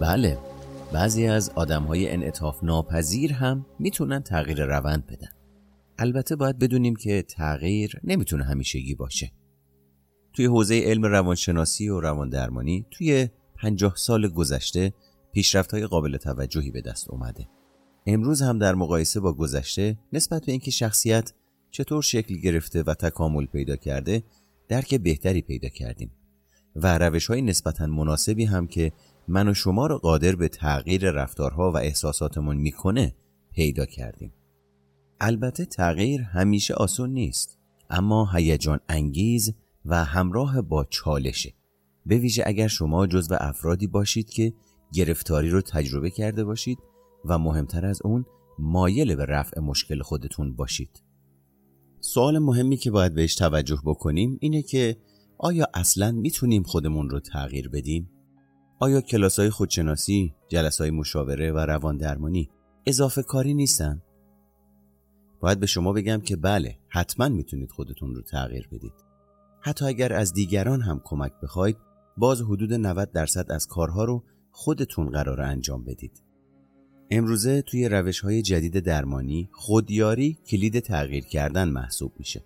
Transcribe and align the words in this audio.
بله. 0.00 0.38
بعضی 0.92 1.26
از 1.26 1.50
آدم 1.50 1.82
های 1.82 2.10
انعطاف 2.10 2.64
ناپذیر 2.64 3.32
هم 3.32 3.66
می‌تونن 3.78 4.20
تغییر 4.20 4.64
روند 4.64 5.06
بدن. 5.06 5.28
البته 5.98 6.36
باید 6.36 6.58
بدونیم 6.58 6.96
که 6.96 7.22
تغییر 7.22 8.00
نمی‌تونه 8.04 8.44
همیشگی 8.44 8.94
باشه. 8.94 9.32
توی 10.32 10.46
حوزه 10.46 10.80
علم 10.84 11.06
روانشناسی 11.06 11.88
و 11.88 12.00
روان 12.00 12.28
درمانی 12.28 12.86
توی 12.90 13.28
پنجاه 13.56 13.96
سال 13.96 14.28
گذشته 14.28 14.92
پیشرفت 15.32 15.74
های 15.74 15.86
قابل 15.86 16.16
توجهی 16.16 16.70
به 16.70 16.80
دست 16.80 17.10
اومده. 17.10 17.48
امروز 18.06 18.42
هم 18.42 18.58
در 18.58 18.74
مقایسه 18.74 19.20
با 19.20 19.32
گذشته 19.32 19.98
نسبت 20.12 20.44
به 20.46 20.52
اینکه 20.52 20.70
شخصیت 20.70 21.32
چطور 21.70 22.02
شکل 22.02 22.34
گرفته 22.34 22.82
و 22.82 22.94
تکامل 22.94 23.46
پیدا 23.46 23.76
کرده 23.76 24.22
درک 24.68 24.94
بهتری 24.94 25.42
پیدا 25.42 25.68
کردیم 25.68 26.10
و 26.76 26.98
روش 26.98 27.26
های 27.26 27.42
نسبتا 27.42 27.86
مناسبی 27.86 28.44
هم 28.44 28.66
که 28.66 28.92
من 29.30 29.48
و 29.48 29.54
شما 29.54 29.86
رو 29.86 29.98
قادر 29.98 30.36
به 30.36 30.48
تغییر 30.48 31.10
رفتارها 31.10 31.72
و 31.72 31.76
احساساتمون 31.76 32.56
می‌کنه 32.56 33.14
پیدا 33.52 33.86
کردیم. 33.86 34.32
البته 35.20 35.64
تغییر 35.64 36.20
همیشه 36.20 36.74
آسون 36.74 37.10
نیست 37.10 37.58
اما 37.90 38.30
هیجان 38.34 38.80
انگیز 38.88 39.54
و 39.84 40.04
همراه 40.04 40.62
با 40.62 40.84
چالشه. 40.84 41.54
به 42.06 42.18
ویژه 42.18 42.42
اگر 42.46 42.68
شما 42.68 43.06
جزو 43.06 43.36
افرادی 43.40 43.86
باشید 43.86 44.30
که 44.30 44.52
گرفتاری 44.92 45.50
رو 45.50 45.60
تجربه 45.60 46.10
کرده 46.10 46.44
باشید 46.44 46.78
و 47.24 47.38
مهمتر 47.38 47.86
از 47.86 48.00
اون 48.04 48.24
مایل 48.58 49.14
به 49.16 49.26
رفع 49.26 49.60
مشکل 49.60 50.02
خودتون 50.02 50.56
باشید. 50.56 51.02
سوال 52.00 52.38
مهمی 52.38 52.76
که 52.76 52.90
باید 52.90 53.14
بهش 53.14 53.34
توجه 53.34 53.78
بکنیم 53.84 54.38
اینه 54.40 54.62
که 54.62 54.96
آیا 55.38 55.66
اصلا 55.74 56.12
می‌تونیم 56.12 56.62
خودمون 56.62 57.10
رو 57.10 57.20
تغییر 57.20 57.68
بدیم؟ 57.68 58.10
آیا 58.82 59.00
کلاس 59.00 59.38
های 59.38 59.50
خودشناسی، 59.50 60.34
جلس 60.48 60.80
های 60.80 60.90
مشاوره 60.90 61.52
و 61.52 61.58
روان 61.58 61.96
درمانی 61.96 62.50
اضافه 62.86 63.22
کاری 63.22 63.54
نیستن؟ 63.54 64.02
باید 65.40 65.60
به 65.60 65.66
شما 65.66 65.92
بگم 65.92 66.20
که 66.20 66.36
بله 66.36 66.78
حتما 66.88 67.28
می‌تونید 67.28 67.70
خودتون 67.70 68.14
رو 68.14 68.22
تغییر 68.22 68.68
بدید. 68.72 68.92
حتی 69.60 69.84
اگر 69.84 70.12
از 70.12 70.32
دیگران 70.32 70.80
هم 70.80 71.00
کمک 71.04 71.32
بخواید 71.42 71.76
باز 72.16 72.42
حدود 72.42 72.72
90 72.72 73.12
درصد 73.12 73.52
از 73.52 73.66
کارها 73.66 74.04
رو 74.04 74.24
خودتون 74.50 75.10
قرار 75.10 75.40
انجام 75.40 75.84
بدید. 75.84 76.22
امروزه 77.10 77.62
توی 77.62 77.88
روش 77.88 78.20
های 78.20 78.42
جدید 78.42 78.78
درمانی 78.78 79.48
خودیاری 79.52 80.38
کلید 80.46 80.78
تغییر 80.78 81.24
کردن 81.24 81.68
محسوب 81.68 82.12
میشه. 82.18 82.44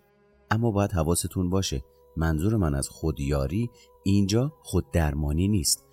اما 0.51 0.71
باید 0.71 0.93
حواستون 0.93 1.51
باشه 1.51 1.83
منظور 2.17 2.57
من 2.57 2.75
از 2.75 2.89
خودیاری 2.89 3.71
اینجا 4.05 4.53
خود 4.63 4.91
درمانی 4.93 5.49
نیست. 5.49 5.85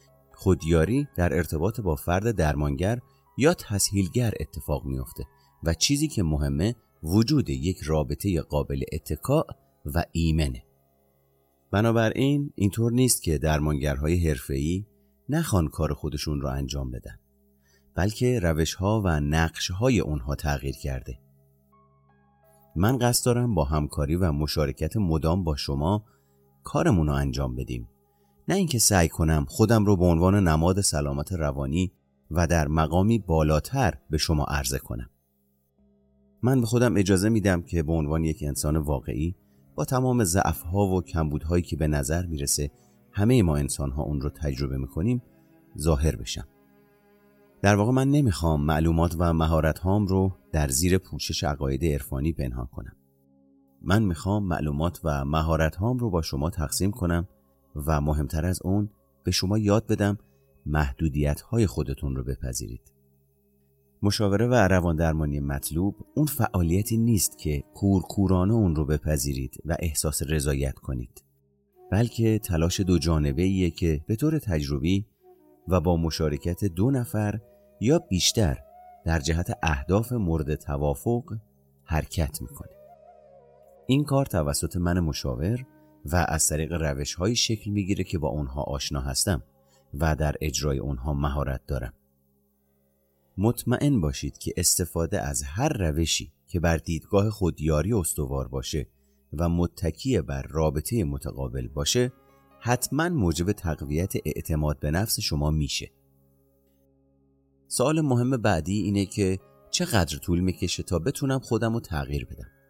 خودیاری 0.42 1.08
در 1.16 1.34
ارتباط 1.34 1.81
با 1.81 1.95
فرد 1.95 2.31
درمانگر 2.31 3.00
یا 3.38 3.53
تسهیلگر 3.53 4.34
اتفاق 4.39 4.86
میافته 4.86 5.23
و 5.64 5.73
چیزی 5.73 6.08
که 6.08 6.23
مهمه 6.23 6.75
وجود 7.03 7.50
یک 7.50 7.81
رابطه 7.81 8.42
قابل 8.42 8.84
اتکاع 8.94 9.45
و 9.86 10.03
ایمنه. 10.12 10.64
بنابراین 11.72 12.53
اینطور 12.56 12.92
نیست 12.92 13.23
که 13.23 13.38
درمانگرهای 13.38 14.28
حرفه‌ای 14.28 14.86
نخوان 15.30 15.67
کار 15.67 15.94
خودشون 15.94 16.42
رو 16.42 16.50
انجام 16.50 16.92
بدن 16.92 17.19
بلکه 17.95 18.39
روش 18.39 18.73
ها 18.73 19.02
و 19.06 19.19
نقش 19.19 19.72
های 19.72 20.00
اونها 20.00 20.35
تغییر 20.35 20.75
کرده. 20.75 21.19
من 22.75 22.97
قصد 22.97 23.25
دارم 23.25 23.56
با 23.56 23.63
همکاری 23.63 24.16
و 24.16 24.31
مشارکت 24.31 24.97
مدام 24.97 25.44
با 25.44 25.56
شما 25.56 26.06
کارمون 26.63 27.08
رو 27.08 27.13
انجام 27.13 27.56
بدیم. 27.56 27.88
نه 28.47 28.56
اینکه 28.56 28.79
سعی 28.79 29.09
کنم 29.09 29.46
خودم 29.50 29.85
رو 29.85 29.97
به 29.97 30.06
عنوان 30.06 30.47
نماد 30.47 30.81
سلامت 30.81 31.34
روانی 31.34 31.91
و 32.31 32.47
در 32.47 32.68
مقامی 32.68 33.19
بالاتر 33.19 33.94
به 34.09 34.18
شما 34.18 34.44
عرضه 34.44 34.79
کنم. 34.79 35.09
من 36.44 36.62
به 36.62 36.68
خودم 36.68 36.97
اجازه 36.97 37.29
میدم 37.29 37.62
که 37.62 37.84
به 37.84 37.94
عنوان 37.94 38.24
یک 38.24 38.44
انسان 38.47 38.78
واقعی 38.78 39.35
با 39.75 39.85
تمام 39.85 40.24
ضعفها 40.24 40.88
و 40.88 41.02
کمبودهایی 41.02 41.63
که 41.63 41.75
به 41.75 41.88
نظر 41.88 42.25
می‌رسه 42.25 42.72
همه 43.12 43.44
ما 43.44 43.56
انسانها 43.56 44.03
اون 44.03 44.22
رو 44.22 44.29
تجربه 44.29 44.78
می‌کنیم 44.78 45.22
ظاهر 45.79 46.16
بشم. 46.16 46.47
در 47.62 47.75
واقع 47.75 47.91
من 47.91 48.08
نمی‌خوام 48.08 48.62
معلومات 48.62 49.16
و 49.19 49.34
مهارت 49.34 49.79
هام 49.79 50.08
رو 50.08 50.31
در 50.52 50.68
زیر 50.68 50.97
پوشش 50.97 51.44
عقاید 51.44 51.85
عرفانی 51.85 52.34
پنهان 52.34 52.66
کنم. 52.66 52.96
من 53.81 54.03
می‌خوام 54.03 54.44
معلومات 54.44 55.00
و 55.03 55.25
مهارت 55.25 55.75
هام 55.75 55.97
رو 55.97 56.09
با 56.09 56.22
شما 56.22 56.50
تقسیم 56.50 56.91
کنم 56.91 57.28
و 57.76 58.02
مهمتر 58.02 58.46
از 58.46 58.62
اون 58.64 58.90
به 59.24 59.32
شما 59.32 59.58
یاد 59.58 59.88
بدم 59.88 60.18
محدودیت 60.66 61.42
های 61.42 61.68
خودتون 61.68 62.16
رو 62.16 62.24
بپذیرید. 62.24 62.94
مشاوره 64.04 64.48
و 64.48 64.54
روان 64.54 64.96
درمانی 64.96 65.40
مطلوب 65.40 65.96
اون 66.16 66.26
فعالیتی 66.26 66.98
نیست 66.98 67.38
که 67.38 67.64
کورکورانه 67.74 68.54
اون 68.54 68.76
رو 68.76 68.86
بپذیرید 68.86 69.58
و 69.66 69.76
احساس 69.80 70.22
رضایت 70.28 70.80
کنید 70.80 71.24
بلکه 71.92 72.40
تلاش 72.40 72.80
دو 72.80 72.98
جانبه 72.98 73.42
ایه 73.42 73.70
که 73.70 74.02
به 74.08 74.16
طور 74.16 74.40
تجربی 74.40 75.06
و 75.68 75.80
با 75.82 75.98
مشارکت 75.98 76.66
دو 76.66 76.92
نفر 76.92 77.40
یا 77.82 78.00
بیشتر 78.00 78.58
در 79.06 79.20
جهت 79.20 79.58
اهداف 79.64 80.12
مورد 80.12 80.56
توافق 80.56 81.38
حرکت 81.84 82.42
می‌کنه. 82.42 82.72
این 83.88 84.03
کار 84.03 84.26
توسط 84.26 84.78
من 84.78 85.00
مشاور 85.00 85.66
و 86.06 86.25
از 86.29 86.47
طریق 86.47 86.73
روش 86.73 87.13
های 87.13 87.35
شکل 87.35 87.72
می‌گیره 87.72 88.03
که 88.03 88.17
با 88.17 88.28
اونها 88.28 88.62
آشنا 88.62 89.01
هستم 89.01 89.44
و 89.94 90.16
در 90.16 90.35
اجرای 90.41 90.79
اونها 90.79 91.13
مهارت 91.13 91.62
دارم. 91.67 91.94
مطمئن 93.38 94.01
باشید 94.01 94.38
که 94.38 94.53
استفاده 94.57 95.22
از 95.22 95.44
هر 95.44 95.69
روشی 95.69 96.31
که 96.47 96.59
بر 96.59 96.78
دیدگاه 96.78 97.29
خودیاری 97.29 97.94
استوار 97.94 98.47
باشه 98.47 98.88
و 99.34 99.50
متکی 99.50 100.22
بر 100.22 100.41
رابطه 100.41 101.03
متقابل 101.03 101.67
باشه 101.67 102.13
حتما 102.59 103.09
موجب 103.09 103.51
تقویت 103.51 104.13
اعتماد 104.25 104.79
به 104.79 104.91
نفس 104.91 105.19
شما 105.19 105.51
میشه. 105.51 105.91
سوال 107.67 108.01
مهم 108.01 108.38
بعدی 108.38 108.81
اینه 108.81 109.06
که 109.06 109.40
چقدر 109.72 110.17
طول 110.17 110.40
می‌کشه 110.40 110.84
تا 110.84 111.00
بتونم 111.00 111.40
خودم 111.40 111.73
رو 111.73 111.79
تغییر 111.79 112.25
بدم؟ 112.25 112.60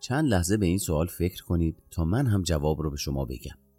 چند 0.00 0.28
لحظه 0.28 0.56
به 0.56 0.66
این 0.66 0.78
سوال 0.78 1.06
فکر 1.06 1.44
کنید 1.44 1.76
تا 1.90 2.04
من 2.04 2.26
هم 2.26 2.42
جواب 2.42 2.82
رو 2.82 2.90
به 2.90 2.96
شما 2.96 3.24
بگم. 3.24 3.69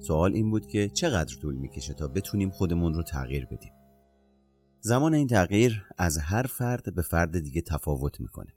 سوال 0.00 0.34
این 0.34 0.50
بود 0.50 0.66
که 0.66 0.88
چقدر 0.88 1.36
طول 1.36 1.54
می‌کشه 1.54 1.94
تا 1.94 2.08
بتونیم 2.08 2.50
خودمون 2.50 2.94
رو 2.94 3.02
تغییر 3.02 3.46
بدیم؟ 3.46 3.72
زمان 4.80 5.14
این 5.14 5.26
تغییر 5.26 5.84
از 5.98 6.18
هر 6.18 6.42
فرد 6.42 6.94
به 6.94 7.02
فرد 7.02 7.40
دیگه 7.40 7.60
تفاوت 7.60 8.20
می‌کنه. 8.20 8.54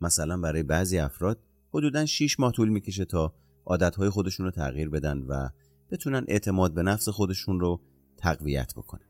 مثلا 0.00 0.36
برای 0.40 0.62
بعضی 0.62 0.98
افراد 0.98 1.38
حدودا 1.74 2.06
6 2.06 2.40
ماه 2.40 2.52
طول 2.52 2.68
می‌کشه 2.68 3.04
تا 3.04 3.34
عادتهای 3.66 4.10
خودشون 4.10 4.46
رو 4.46 4.52
تغییر 4.52 4.88
بدن 4.88 5.18
و 5.18 5.48
بتونن 5.90 6.24
اعتماد 6.28 6.74
به 6.74 6.82
نفس 6.82 7.08
خودشون 7.08 7.60
رو 7.60 7.80
تقویت 8.16 8.74
بکنن. 8.74 9.06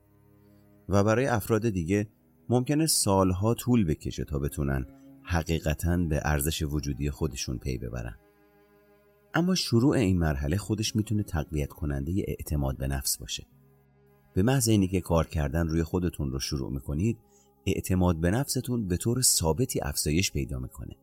و 0.88 1.04
برای 1.04 1.26
افراد 1.26 1.68
دیگه 1.68 2.08
ممکنه 2.48 2.86
سالها 2.86 3.54
طول 3.54 3.84
بکشه 3.84 4.24
تا 4.24 4.38
بتونن 4.38 4.86
حقیقتا 5.22 5.96
به 5.96 6.20
ارزش 6.24 6.62
وجودی 6.62 7.10
خودشون 7.10 7.58
پی 7.58 7.78
ببرن. 7.78 8.16
اما 9.36 9.54
شروع 9.54 9.96
این 9.96 10.18
مرحله 10.18 10.56
خودش 10.56 10.96
می‌تونه 10.96 11.22
تقویت 11.22 11.68
کننده 11.68 12.24
اعتماد 12.28 12.76
به 12.76 12.86
نفس 12.86 13.18
باشه. 13.18 13.46
به 14.34 14.42
محض 14.42 14.68
اینی 14.68 14.88
که 14.88 15.00
کار 15.00 15.26
کردن 15.26 15.68
روی 15.68 15.82
خودتون 15.82 16.30
رو 16.30 16.38
شروع 16.38 16.72
می‌کنید 16.72 17.18
اعتماد 17.66 18.20
به 18.20 18.30
نفستون 18.30 18.88
به 18.88 18.96
طور 18.96 19.22
ثابتی 19.22 19.80
افزایش 19.82 20.32
پیدا 20.32 20.58
می‌کنه. 20.58 20.96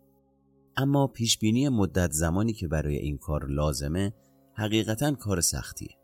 اما 0.77 1.07
پیشبینی 1.07 1.69
مدت 1.69 2.12
زمانی 2.12 2.53
که 2.53 2.68
برای 2.68 2.95
این 2.95 3.18
کار 3.18 3.47
لازمه 3.47 4.13
حقیقتا 4.53 5.12
کار 5.12 5.41
سختیه. 5.41 5.97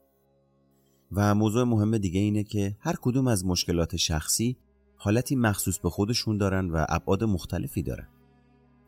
و 1.12 1.36
موضوع 1.36 1.64
مهم 1.64 1.98
دیگه 1.98 2.20
اینه 2.20 2.44
که 2.44 2.78
هر 2.80 2.96
کدوم 3.02 3.28
از 3.28 3.46
مشکلات 3.46 3.96
شخصی 3.96 4.58
حالتی 4.96 5.36
مخصوص 5.36 5.80
به 5.80 5.90
خودشون 5.90 6.38
دارن 6.38 6.70
و 6.70 6.86
ابعاد 6.90 7.24
مختلفی 7.24 7.84
دارن. 7.84 8.08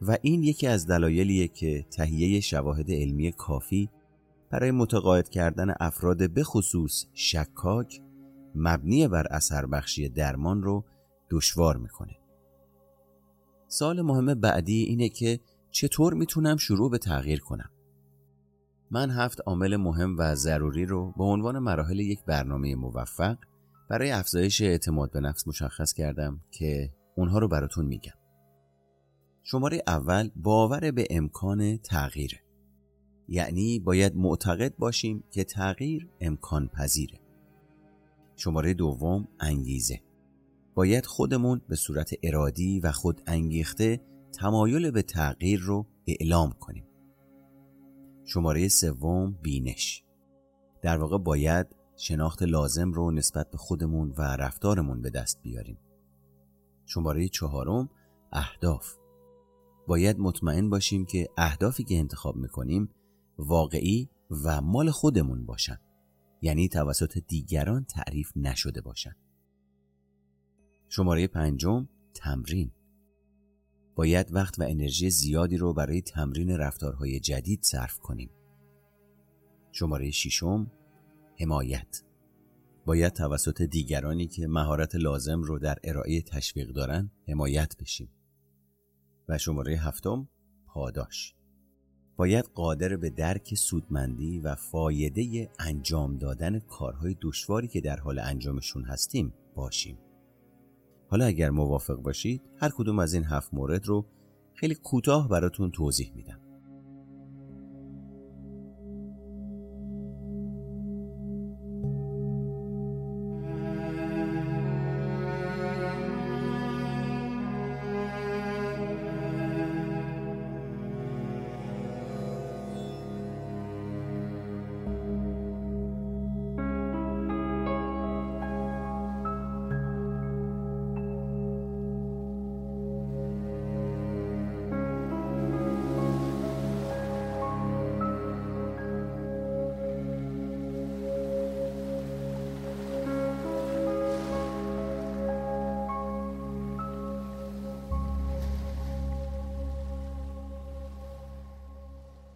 و 0.01 0.17
این 0.21 0.43
یکی 0.43 0.67
از 0.67 0.87
دلایلیه 0.87 1.47
که 1.47 1.85
تهیه 1.91 2.39
شواهد 2.39 2.91
علمی 2.91 3.31
کافی 3.31 3.89
برای 4.49 4.71
متقاعد 4.71 5.29
کردن 5.29 5.73
افراد 5.79 6.29
به 6.29 6.43
خصوص 6.43 7.05
شکاک 7.13 8.01
مبنی 8.55 9.07
بر 9.07 9.27
اثر 9.31 9.65
بخشی 9.65 10.09
درمان 10.09 10.63
رو 10.63 10.85
دشوار 11.29 11.77
می‌کنه. 11.77 12.17
سال 13.67 14.01
مهم 14.01 14.33
بعدی 14.33 14.83
اینه 14.83 15.09
که 15.09 15.39
چطور 15.71 16.13
می‌تونم 16.13 16.57
شروع 16.57 16.91
به 16.91 16.97
تغییر 16.97 17.39
کنم. 17.39 17.69
من 18.91 19.09
هفت 19.09 19.41
عامل 19.45 19.77
مهم 19.77 20.15
و 20.17 20.35
ضروری 20.35 20.85
رو 20.85 21.13
به 21.17 21.23
عنوان 21.23 21.59
مراحل 21.59 21.99
یک 21.99 22.19
برنامه 22.25 22.75
موفق 22.75 23.37
برای 23.89 24.11
افزایش 24.11 24.61
اعتماد 24.61 25.11
به 25.11 25.19
نفس 25.19 25.47
مشخص 25.47 25.93
کردم 25.93 26.41
که 26.51 26.93
اونها 27.15 27.39
رو 27.39 27.47
براتون 27.47 27.85
میگم. 27.85 28.20
شماره 29.43 29.83
اول 29.87 30.29
باور 30.35 30.91
به 30.91 31.07
امکان 31.09 31.77
تغییره. 31.77 32.39
یعنی 33.27 33.79
باید 33.79 34.15
معتقد 34.15 34.75
باشیم 34.75 35.23
که 35.31 35.43
تغییر 35.43 36.09
امکان 36.21 36.67
پذیره. 36.67 37.19
شماره 38.35 38.73
دوم 38.73 39.27
انگیزه. 39.39 40.01
باید 40.75 41.05
خودمون 41.05 41.61
به 41.67 41.75
صورت 41.75 42.13
ارادی 42.23 42.79
و 42.79 42.91
خود 42.91 43.21
انگیخته 43.27 44.01
تمایل 44.39 44.91
به 44.91 45.01
تغییر 45.01 45.59
رو 45.59 45.85
اعلام 46.07 46.51
کنیم. 46.51 46.85
شماره 48.25 48.67
سوم 48.67 49.31
بینش. 49.41 50.03
در 50.81 50.97
واقع 50.97 51.17
باید 51.17 51.67
شناخت 51.97 52.43
لازم 52.43 52.91
رو 52.91 53.11
نسبت 53.11 53.51
به 53.51 53.57
خودمون 53.57 54.13
و 54.17 54.21
رفتارمون 54.21 55.01
به 55.01 55.09
دست 55.09 55.41
بیاریم. 55.41 55.77
شماره 56.85 57.27
چهارم 57.27 57.89
اهداف. 58.31 59.00
باید 59.87 60.19
مطمئن 60.19 60.69
باشیم 60.69 61.05
که 61.05 61.27
اهدافی 61.37 61.83
که 61.83 61.97
انتخاب 61.97 62.35
می‌کنیم 62.35 62.89
واقعی 63.37 64.09
و 64.45 64.61
مال 64.61 64.91
خودمون 64.91 65.45
باشن. 65.45 65.77
یعنی 66.41 66.69
توسط 66.69 67.17
دیگران 67.17 67.83
تعریف 67.85 68.31
نشده 68.35 68.81
باشن. 68.81 69.15
شماره 70.89 71.27
پنجم 71.27 71.87
تمرین 72.13 72.71
باید 73.95 74.35
وقت 74.35 74.59
و 74.59 74.63
انرژی 74.63 75.09
زیادی 75.09 75.57
رو 75.57 75.73
برای 75.73 76.01
تمرین 76.01 76.49
رفتارهای 76.49 77.19
جدید 77.19 77.63
صرف 77.63 77.99
کنیم. 77.99 78.29
شماره 79.71 80.11
ششم 80.11 80.71
حمایت 81.39 82.01
باید 82.85 83.13
توسط 83.13 83.61
دیگرانی 83.61 84.27
که 84.27 84.47
مهارت 84.47 84.95
لازم 84.95 85.41
رو 85.41 85.59
در 85.59 85.77
ارائه 85.83 86.21
تشویق 86.21 86.69
دارن 86.69 87.11
حمایت 87.27 87.75
بشیم. 87.79 88.09
و 89.29 89.37
شماره 89.37 89.73
هفتم 89.73 90.27
پاداش 90.67 91.35
باید 92.17 92.45
قادر 92.45 92.97
به 92.97 93.09
درک 93.09 93.55
سودمندی 93.55 94.39
و 94.39 94.55
فایده 94.55 95.51
انجام 95.59 96.17
دادن 96.17 96.59
کارهای 96.59 97.15
دشواری 97.21 97.67
که 97.67 97.81
در 97.81 97.99
حال 97.99 98.19
انجامشون 98.19 98.83
هستیم 98.83 99.33
باشیم. 99.55 99.97
حالا 101.09 101.25
اگر 101.25 101.49
موافق 101.49 101.95
باشید 101.95 102.41
هر 102.57 102.69
کدوم 102.69 102.99
از 102.99 103.13
این 103.13 103.23
هفت 103.23 103.53
مورد 103.53 103.85
رو 103.85 104.05
خیلی 104.53 104.75
کوتاه 104.75 105.29
براتون 105.29 105.71
توضیح 105.71 106.11
میدم. 106.15 106.50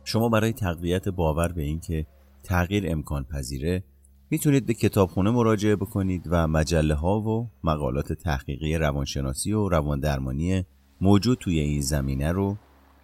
شما 0.07 0.29
برای 0.29 0.53
تقویت 0.53 1.09
باور 1.09 1.51
به 1.51 1.61
اینکه 1.61 2.05
تغییر 2.43 2.91
امکان 2.91 3.23
پذیره 3.23 3.83
می‌تونید 4.29 4.65
به 4.65 4.73
کتابخونه 4.73 5.31
مراجعه 5.31 5.75
بکنید 5.75 6.27
و 6.29 6.47
مجله 6.47 6.93
ها 6.93 7.21
و 7.21 7.49
مقالات 7.63 8.13
تحقیقی 8.13 8.77
روانشناسی 8.77 9.53
و 9.53 9.69
رواندرمانی 9.69 10.65
موجود 11.01 11.37
توی 11.37 11.59
این 11.59 11.81
زمینه 11.81 12.31
رو 12.31 12.57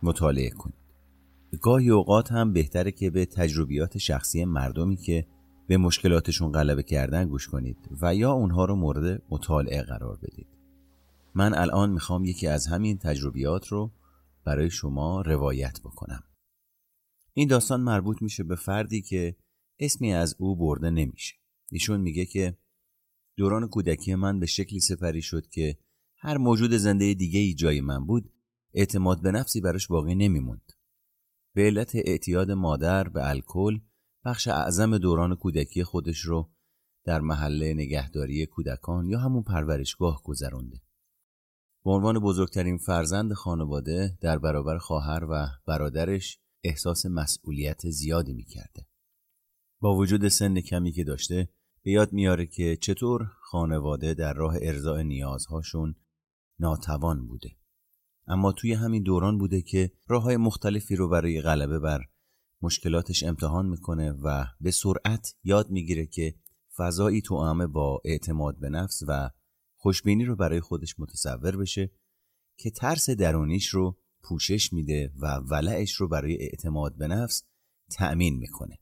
مطالعه 0.04 0.50
کنید. 0.50 0.76
گاهی 1.62 1.90
اوقات 1.90 2.32
هم 2.32 2.54
بهتره 2.54 2.92
که 2.92 3.10
به 3.10 3.26
تجربیات 3.26 3.98
شخصی 3.98 4.46
مردمی 4.46 4.96
که 4.96 5.26
به 5.68 5.78
مشکلاتشون 5.78 6.52
غلبه 6.52 6.84
کردن 6.84 7.28
گوش 7.28 7.48
کنید 7.48 7.78
و 8.02 8.16
یا 8.16 8.32
اونها 8.32 8.66
رو 8.66 8.76
مورد 8.76 9.22
مطالعه 9.30 9.82
قرار 9.82 10.18
بدید. 10.24 10.48
من 11.36 11.54
الان 11.54 11.90
می‌خوام 11.90 12.26
یکی 12.26 12.48
از 12.48 12.68
همین 12.68 12.98
تجربیات 12.98 13.68
رو 13.68 13.92
برای 14.46 14.70
شما 14.70 15.22
روایت 15.22 15.80
بکنم. 15.82 16.24
این 17.34 17.48
داستان 17.48 17.82
مربوط 17.82 18.22
میشه 18.22 18.44
به 18.44 18.56
فردی 18.56 19.02
که 19.02 19.36
اسمی 19.80 20.14
از 20.14 20.36
او 20.40 20.56
برده 20.56 20.90
نمیشه. 20.90 21.36
ایشون 21.72 22.02
میگه 22.02 22.26
که 22.26 22.58
دوران 23.38 23.68
کودکی 23.68 24.16
من 24.16 24.40
به 24.40 24.46
شکلی 24.46 24.80
سپری 24.80 25.22
شد 25.22 25.48
که 25.48 25.78
هر 26.18 26.38
موجود 26.38 26.72
زنده 26.74 27.14
دیگه 27.14 27.40
ای 27.40 27.54
جای 27.54 27.82
من 27.82 28.06
بود 28.06 28.34
اعتماد 28.74 29.22
به 29.22 29.32
نفسی 29.32 29.62
براش 29.62 29.88
باقی 29.88 30.16
نمیموند. 30.16 30.72
به 31.54 31.62
علت 31.62 31.96
اعتیاد 31.96 32.52
مادر 32.52 33.10
به 33.10 33.30
الکل 33.30 33.80
بخش 34.26 34.48
اعظم 34.48 34.98
دوران 34.98 35.36
کودکی 35.36 35.84
خودش 35.84 36.20
رو 36.20 36.52
در 37.06 37.22
محله 37.22 37.74
نگهداری 37.74 38.46
کودکان 38.46 39.06
یا 39.06 39.20
همون 39.20 39.44
پرورشگاه 39.44 40.22
گذرونده 40.24 40.82
به 41.84 41.92
عنوان 41.92 42.20
بزرگترین 42.20 42.78
فرزند 42.78 43.34
خانواده 43.34 44.18
در 44.22 44.40
برابر 44.40 44.78
خواهر 44.78 45.24
و 45.30 45.48
برادرش 45.68 46.40
احساس 46.64 47.06
مسئولیت 47.06 47.90
زیادی 47.90 48.34
می‌کرده. 48.34 48.88
با 49.80 49.96
وجود 49.96 50.28
سن 50.28 50.62
کمی 50.62 50.92
که 50.92 51.04
داشته 51.04 51.50
به 51.84 51.92
یاد 51.92 52.14
میاره 52.14 52.46
که 52.46 52.78
چطور 52.82 53.32
خانواده 53.42 54.14
در 54.14 54.34
راه 54.34 54.56
ارضاء 54.62 55.02
نیازهاشون 55.02 55.96
ناتوان 56.60 57.28
بوده. 57.28 57.50
اما 58.28 58.52
توی 58.52 58.74
همین 58.74 59.04
دوران 59.04 59.38
بوده 59.38 59.62
که 59.62 59.92
راه 60.08 60.24
های 60.24 60.38
مختلفی 60.38 60.96
رو 60.96 61.10
برای 61.10 61.42
غلبه 61.42 61.80
بر 61.80 62.02
مشکلاتش 62.62 63.24
امتحان 63.24 63.66
می‌کنه 63.66 64.12
و 64.12 64.46
به 64.62 64.72
سرعت 64.72 65.36
یاد 65.44 65.70
می‌گیره 65.70 66.06
که 66.06 66.36
فضایی 66.78 67.22
تو 67.22 67.68
با 67.68 68.02
اعتماد 68.06 68.60
به 68.60 68.70
نفس 68.70 69.04
و 69.08 69.30
خوشبینی 69.76 70.26
رو 70.26 70.36
برای 70.36 70.62
خودش 70.62 71.00
متصور 71.00 71.58
بشه 71.58 71.92
که 72.58 72.72
ترس 72.72 73.10
درونیش 73.10 73.68
رو 73.68 73.98
پوشش 74.24 74.74
میده 74.74 75.12
و 75.20 75.36
ولعش 75.36 75.94
رو 75.94 76.08
برای 76.08 76.38
اعتماد 76.42 76.98
به 76.98 77.08
نفس 77.08 77.44
تأمین 77.92 78.38
می‌کنه. 78.38 78.80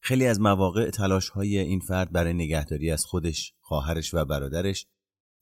خیلی 0.00 0.26
از 0.26 0.40
مواقع 0.40 0.90
تلاش 0.90 1.28
های 1.28 1.58
این 1.58 1.80
فرد 1.80 2.12
برای 2.12 2.32
نگهداری 2.32 2.90
از 2.90 3.04
خودش، 3.04 3.54
خواهرش 3.60 4.14
و 4.14 4.24
برادرش 4.24 4.86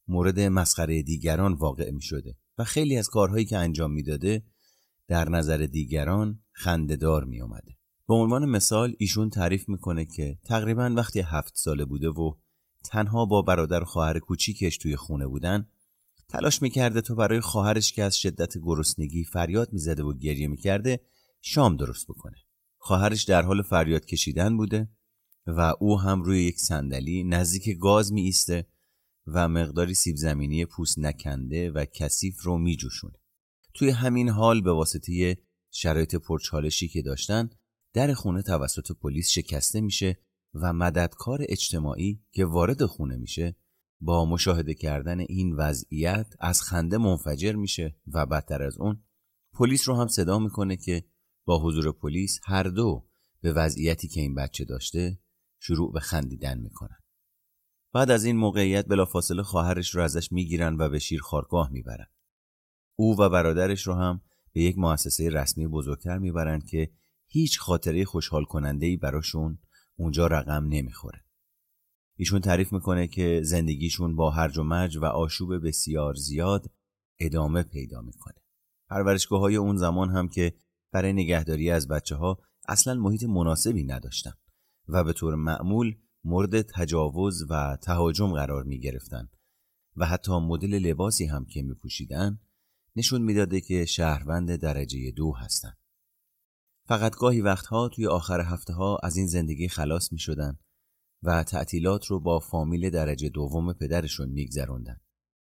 مورد 0.09 0.41
مسخره 0.41 1.03
دیگران 1.03 1.53
واقع 1.53 1.91
می 1.91 2.03
شده 2.03 2.37
و 2.59 2.65
خیلی 2.65 2.97
از 2.97 3.09
کارهایی 3.09 3.45
که 3.45 3.59
انجام 3.59 3.93
می‌داده 3.93 4.43
در 5.09 5.29
نظر 5.29 5.57
دیگران 5.57 6.43
خندهدار 6.53 7.25
می 7.25 7.41
اومده. 7.41 7.77
به 8.09 8.15
عنوان 8.15 8.45
مثال 8.45 8.95
ایشون 8.99 9.31
تعریف 9.31 9.69
می‌کنه 9.69 10.05
که 10.05 10.39
تقریبا 10.45 10.95
وقتی 10.97 11.21
هفت 11.21 11.53
ساله 11.57 11.85
بوده 11.85 12.09
و 12.09 12.35
تنها 12.85 13.27
با 13.27 13.43
برادر 13.43 13.85
خواهر 13.85 14.19
کوچیکش 14.19 14.79
توی 14.79 14.97
خونه 14.97 15.27
بودن 15.27 15.69
تلاش 16.35 16.63
می‌کرده 16.63 17.01
تا 17.01 17.15
برای 17.15 17.41
خواهرش 17.41 17.93
که 17.93 18.03
از 18.03 18.19
شدت 18.19 18.59
گرسنگی 18.59 19.25
فریاد 19.25 19.73
می‌زده 19.73 20.03
و 20.03 20.13
گریه 20.13 20.49
می‌کرده 20.49 21.01
شام 21.41 21.77
درست 21.77 22.07
بکنه 22.07 22.37
خواهرش 22.79 23.23
در 23.23 23.43
حال 23.43 23.63
فریاد 23.63 24.05
کشیدن 24.05 24.57
بوده 24.57 24.89
و 25.47 25.75
او 25.81 26.01
هم 26.01 26.23
روی 26.23 26.45
یک 26.45 26.61
صندلی 26.61 27.25
نزدیک 27.25 27.79
گاز 27.79 28.13
می 28.13 28.23
ایسته 28.23 28.67
و 29.27 29.49
مقداری 29.49 29.95
سیب 29.95 30.17
زمینی 30.17 30.67
پوست 30.67 30.99
نکنده 30.99 31.71
و 31.71 31.85
کثیف 31.85 32.43
رو 32.43 32.59
می 32.59 32.77
جوشونه. 32.77 33.19
توی 33.75 33.91
همین 33.91 34.29
حال 34.29 34.61
به 34.61 34.73
واسطه 34.73 35.37
شرایط 35.71 36.15
پرچالشی 36.15 36.89
که 36.89 37.03
داشتن 37.03 37.51
در 37.93 38.15
خونه 38.15 38.43
توسط 38.43 38.93
پلیس 38.93 39.31
شکسته 39.31 39.81
میشه 39.81 40.19
و 40.55 40.73
مددکار 40.73 41.39
اجتماعی 41.49 42.23
که 42.33 42.45
وارد 42.45 42.85
خونه 42.85 43.17
میشه 43.17 43.57
با 44.05 44.25
مشاهده 44.25 44.75
کردن 44.75 45.21
این 45.21 45.57
وضعیت 45.57 46.27
از 46.41 46.63
خنده 46.63 46.99
منفجر 46.99 47.53
میشه 47.53 47.97
و 48.07 48.27
بدتر 48.27 48.63
از 48.63 48.79
اون 48.79 49.03
پلیس 49.53 49.89
رو 49.89 49.97
هم 49.97 50.09
صدا 50.09 50.39
می‌کنه 50.39 50.77
که 50.77 51.05
با 51.45 51.63
حضور 51.63 51.93
پلیس 51.93 52.41
هر 52.45 52.63
دو 52.63 53.09
به 53.41 53.53
وضعیتی 53.53 54.09
که 54.09 54.21
این 54.21 54.35
بچه 54.35 54.65
داشته 54.65 55.19
شروع 55.59 55.93
به 55.93 56.01
خندیدن 56.01 56.59
می‌کنن 56.59 56.99
بعد 57.93 58.11
از 58.11 58.25
این 58.25 58.37
موقعیت 58.37 58.87
بلافاصله 58.87 59.43
خواهرش 59.43 59.95
رو 59.95 60.03
ازش 60.03 60.33
می‌گیرن 60.33 60.77
و 60.79 60.89
به 60.89 60.99
شیر 60.99 61.21
خارگاه 61.21 61.71
می‌برن 61.71 62.07
او 62.97 63.21
و 63.21 63.29
برادرش 63.29 63.87
رو 63.87 63.95
هم 63.95 64.21
به 64.53 64.63
یک 64.63 64.79
مؤسسه 64.79 65.31
رسمی 65.31 65.67
بزرگتر 65.67 66.19
می‌برن 66.19 66.61
که 66.61 66.91
هیچ 67.27 67.59
خاطره 67.59 68.05
خوشحال 68.05 68.45
کننده 68.45 68.87
ای 68.87 68.97
براشون 68.97 69.59
اونجا 69.97 70.27
رقم 70.27 70.65
نمی‌خوره. 70.69 71.25
ایشون 72.17 72.41
تعریف 72.41 72.73
می‌کنه 72.73 73.09
که 73.09 73.41
زندگیشون 73.45 74.17
با 74.17 74.31
هرج 74.31 74.59
و 74.59 74.63
مرج 74.63 74.97
و 74.97 75.05
آشوب 75.05 75.67
بسیار 75.67 76.15
زیاد 76.15 76.71
ادامه 77.21 77.63
پیدا 77.63 78.01
می‌کنه. 78.01 78.35
پرورشگاه 78.89 79.41
های 79.41 79.57
اون 79.57 79.77
زمان 79.77 80.11
هم 80.11 80.29
که 80.29 80.53
برای 80.93 81.13
نگهداری 81.13 81.71
از 81.71 81.89
بچه 81.89 82.17
ها 82.17 82.39
اصلا 82.69 82.95
محیط 82.95 83.23
مناسبی 83.23 83.85
نداشتن 83.85 84.33
و 84.89 85.05
به 85.05 85.13
طور 85.13 85.35
معمول 85.35 85.97
مورد 86.25 86.63
تجاوز 86.63 87.51
و 87.51 87.79
تهاجم 87.83 88.33
قرار 88.33 88.65
می 88.65 88.81
گرفتن 88.81 89.29
و 89.97 90.07
حتی 90.07 90.33
مدل 90.33 90.75
لباسی 90.75 91.27
هم 91.27 91.45
که 91.45 91.63
می 91.63 91.75
پوشیدن 91.75 92.39
نشون 92.97 93.23
می‌داده 93.23 93.61
که 93.61 93.85
شهروند 93.85 94.57
درجه 94.57 95.11
دو 95.11 95.33
هستند. 95.33 95.79
فقط 96.87 97.17
گاهی 97.17 97.41
وقتها 97.41 97.89
توی 97.89 98.07
آخر 98.07 98.41
هفته 98.41 98.73
ها 98.73 98.99
از 99.03 99.17
این 99.17 99.27
زندگی 99.27 99.69
خلاص 99.69 100.13
می 100.13 100.19
شدن 100.19 100.59
و 101.25 101.43
تعطیلات 101.43 102.07
رو 102.07 102.21
با 102.21 102.39
فامیل 102.39 102.91
درجه 102.91 103.29
دوم 103.29 103.73
پدرشون 103.73 104.29
میگذروندن. 104.29 105.01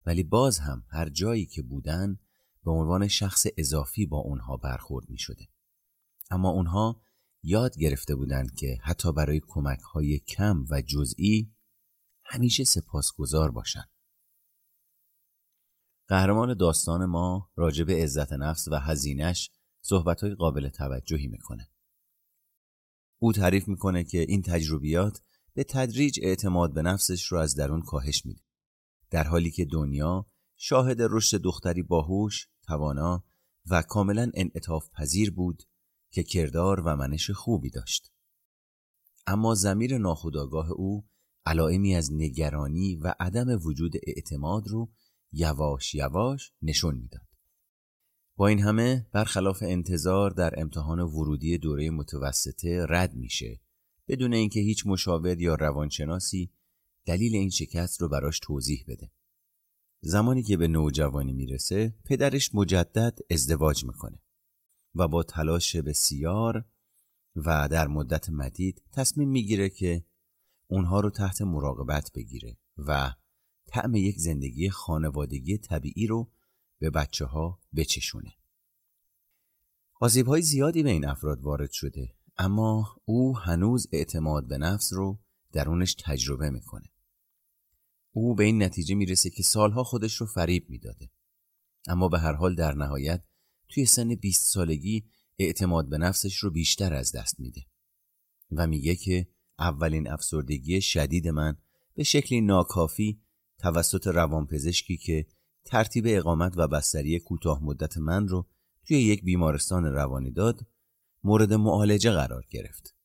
ولی 0.05 0.23
باز 0.23 0.59
هم 0.59 0.85
هر 0.89 1.09
جایی 1.09 1.45
که 1.45 1.61
بودن 1.61 2.19
به 2.63 2.71
عنوان 2.71 3.07
شخص 3.07 3.45
اضافی 3.57 4.05
با 4.05 4.17
اونها 4.17 4.57
برخورد 4.57 5.09
می 5.09 5.17
شده. 5.17 5.47
اما 6.31 6.49
اونها 6.49 7.01
یاد 7.43 7.77
گرفته 7.77 8.15
بودند 8.15 8.55
که 8.55 8.77
حتی 8.83 9.13
برای 9.13 9.41
کمک 9.47 9.79
های 9.79 10.19
کم 10.19 10.65
و 10.69 10.81
جزئی 10.81 11.53
همیشه 12.23 12.63
سپاسگزار 12.63 13.51
باشند. 13.51 13.89
قهرمان 16.07 16.53
داستان 16.53 17.05
ما 17.05 17.51
راجع 17.55 17.83
به 17.83 18.03
عزت 18.03 18.33
نفس 18.33 18.67
و 18.67 18.75
هزینش 18.75 19.51
صحبتهای 19.81 20.35
قابل 20.35 20.69
توجهی 20.69 21.27
می‌کنه. 21.27 21.69
او 23.19 23.33
تعریف 23.33 23.67
می‌کنه 23.67 24.03
که 24.03 24.19
این 24.19 24.41
تجربیات 24.41 25.21
به 25.55 25.63
تدریج 25.63 26.19
اعتماد 26.23 26.73
به 26.73 26.81
نفسش 26.81 27.25
رو 27.25 27.37
از 27.37 27.55
درون 27.55 27.81
کاهش 27.81 28.25
میده. 28.25 28.41
در 29.09 29.23
حالی 29.23 29.51
که 29.51 29.65
دنیا 29.65 30.25
شاهد 30.55 30.97
رشد 30.99 31.37
دختری 31.41 31.83
باهوش، 31.83 32.47
توانا 32.67 33.23
و 33.69 33.81
کاملا 33.81 34.31
انعطاف 34.33 34.89
پذیر 34.89 35.31
بود 35.31 35.63
که 36.11 36.23
کردار 36.23 36.81
و 36.81 36.95
منش 36.95 37.31
خوبی 37.31 37.69
داشت. 37.69 38.11
اما 39.27 39.55
زمیر 39.55 39.97
ناخودآگاه 39.97 40.71
او 40.71 41.05
علائمی 41.45 41.95
از 41.95 42.13
نگرانی 42.13 42.95
و 42.95 43.15
عدم 43.19 43.59
وجود 43.65 43.93
اعتماد 44.03 44.67
رو 44.67 44.91
یواش 45.31 45.95
یواش 45.95 46.53
نشون 46.61 46.95
می‌داد. 46.95 47.27
با 48.35 48.47
این 48.47 48.59
همه 48.59 49.07
برخلاف 49.11 49.63
انتظار 49.65 50.31
در 50.31 50.53
امتحان 50.57 50.99
ورودی 50.99 51.57
دوره 51.57 51.89
متوسطه 51.89 52.85
رد 52.89 53.15
میشه 53.15 53.61
بدون 54.07 54.33
اینکه 54.33 54.59
هیچ 54.59 54.87
مشاور 54.87 55.41
یا 55.41 55.55
روانشناسی 55.55 56.51
دلیل 57.05 57.35
این 57.35 57.49
شکست 57.49 58.01
رو 58.01 58.09
براش 58.09 58.39
توضیح 58.39 58.85
بده. 58.87 59.11
زمانی 60.01 60.43
که 60.43 60.57
به 60.57 60.67
نوجوانی 60.67 61.33
می‌رسه 61.33 61.95
پدرش 62.05 62.55
مجدد 62.55 63.19
ازدواج 63.31 63.85
می‌کنه 63.85 64.19
و 64.95 65.07
با 65.07 65.23
تلاش 65.23 65.75
بسیار 65.75 66.65
و 67.35 67.67
در 67.71 67.87
مدت 67.87 68.29
مدید 68.29 68.81
تصمیم 68.91 69.29
می‌گیره 69.29 69.69
که 69.69 70.05
اونها 70.67 70.99
رو 70.99 71.09
تحت 71.09 71.41
مراقبت 71.41 72.11
بگیره 72.15 72.57
و 72.77 73.13
طعم 73.67 73.95
یک 73.95 74.19
زندگی 74.19 74.69
خانوادگی 74.69 75.57
طبیعی 75.57 76.07
رو 76.07 76.31
به 76.79 76.89
بچه 76.89 77.25
ها 77.25 77.59
بچشونه. 77.75 78.33
آزیب 79.99 80.27
های 80.27 80.41
زیادی 80.41 80.83
به 80.83 80.89
این 80.89 81.05
افراد 81.05 81.41
وارد 81.41 81.71
شده 81.71 82.15
اما 82.37 82.95
او 83.05 83.37
هنوز 83.37 83.87
اعتماد 83.91 84.47
به 84.47 84.57
نفس 84.57 84.93
رو 84.93 85.19
درونش 85.51 85.95
تجربه 85.99 86.49
می‌کنه. 86.49 86.89
او 88.11 88.35
به 88.35 88.43
این 88.43 88.63
نتیجه 88.63 88.95
می‌رسه 88.95 89.29
که 89.29 89.43
سالها 89.43 89.83
خودش 89.83 90.15
رو 90.15 90.25
فریب 90.25 90.69
می‌داده. 90.69 91.09
اما 91.87 92.09
به 92.09 92.19
هر 92.19 92.33
حال 92.33 92.55
در 92.55 92.73
نهایت 92.73 93.23
توی 93.69 93.85
سن 93.85 94.15
20 94.15 94.53
سالگی 94.53 95.05
اعتماد 95.39 95.89
به 95.89 95.97
نفسش 95.97 96.37
رو 96.37 96.51
بیشتر 96.51 96.93
از 96.93 97.11
دست 97.11 97.39
میده 97.39 97.61
و 98.51 98.67
میگه 98.67 98.95
که 98.95 99.27
اولین 99.59 100.07
افسردگی 100.07 100.81
شدید 100.81 101.27
من 101.27 101.57
به 101.95 102.03
شکلی 102.03 102.41
ناکافی 102.41 103.21
توسط 103.59 104.07
روانپزشکی 104.07 104.97
که 104.97 105.25
ترتیب 105.65 106.03
اقامت 106.07 106.53
و 106.57 106.67
بستری 106.67 107.19
کوتاه 107.19 107.63
مدت 107.63 107.97
من 107.97 108.27
رو 108.27 108.47
توی 108.87 108.97
یک 108.97 109.23
بیمارستان 109.23 109.85
روانی 109.85 110.31
داد 110.31 110.67
مورد 111.25 111.53
معالجه 111.53 112.11
قرار 112.11 112.45
گرفت 112.49 112.95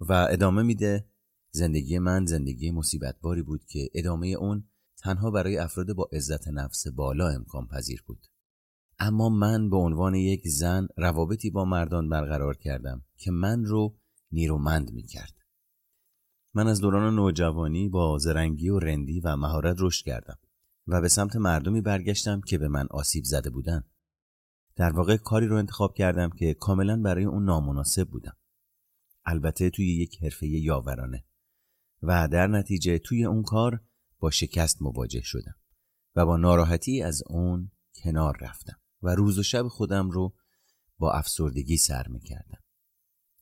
و 0.00 0.26
ادامه 0.30 0.62
میده 0.62 1.08
زندگی 1.50 1.98
من 1.98 2.26
زندگی 2.26 2.70
مصیبتباری 2.70 3.42
بود 3.42 3.64
که 3.64 3.88
ادامه 3.94 4.26
اون 4.26 4.68
تنها 4.98 5.30
برای 5.30 5.58
افراد 5.58 5.92
با 5.92 6.08
عزت 6.12 6.48
نفس 6.48 6.86
بالا 6.88 7.28
امکان 7.28 7.66
پذیر 7.66 8.02
بود 8.06 8.26
اما 8.98 9.28
من 9.28 9.70
به 9.70 9.76
عنوان 9.76 10.14
یک 10.14 10.48
زن 10.48 10.88
روابطی 10.96 11.50
با 11.50 11.64
مردان 11.64 12.08
برقرار 12.08 12.56
کردم 12.56 13.04
که 13.16 13.30
من 13.30 13.64
رو 13.64 13.98
نیرومند 14.32 14.92
می 14.92 15.02
کرد. 15.02 15.34
من 16.54 16.66
از 16.66 16.80
دوران 16.80 17.14
نوجوانی 17.14 17.88
با 17.88 18.18
زرنگی 18.18 18.68
و 18.68 18.78
رندی 18.78 19.20
و 19.20 19.36
مهارت 19.36 19.76
رشد 19.78 20.04
کردم 20.04 20.38
و 20.86 21.00
به 21.00 21.08
سمت 21.08 21.36
مردمی 21.36 21.80
برگشتم 21.80 22.40
که 22.40 22.58
به 22.58 22.68
من 22.68 22.86
آسیب 22.90 23.24
زده 23.24 23.50
بودن. 23.50 23.84
در 24.76 24.92
واقع 24.92 25.16
کاری 25.16 25.46
رو 25.46 25.56
انتخاب 25.56 25.94
کردم 25.94 26.30
که 26.30 26.54
کاملا 26.54 27.02
برای 27.02 27.24
اون 27.24 27.44
نامناسب 27.44 28.08
بودم. 28.08 28.36
البته 29.24 29.70
توی 29.70 29.96
یک 29.96 30.22
حرفه 30.22 30.46
یاورانه 30.46 31.24
و 32.02 32.28
در 32.28 32.46
نتیجه 32.46 32.98
توی 32.98 33.24
اون 33.24 33.42
کار 33.42 33.80
با 34.18 34.30
شکست 34.30 34.82
مواجه 34.82 35.22
شدم 35.22 35.54
و 36.16 36.26
با 36.26 36.36
ناراحتی 36.36 37.02
از 37.02 37.22
اون 37.26 37.70
کنار 38.02 38.38
رفتم 38.40 38.80
و 39.02 39.14
روز 39.14 39.38
و 39.38 39.42
شب 39.42 39.68
خودم 39.68 40.10
رو 40.10 40.34
با 40.98 41.12
افسردگی 41.12 41.76
سر 41.76 42.08
می 42.08 42.20
کردم. 42.20 42.62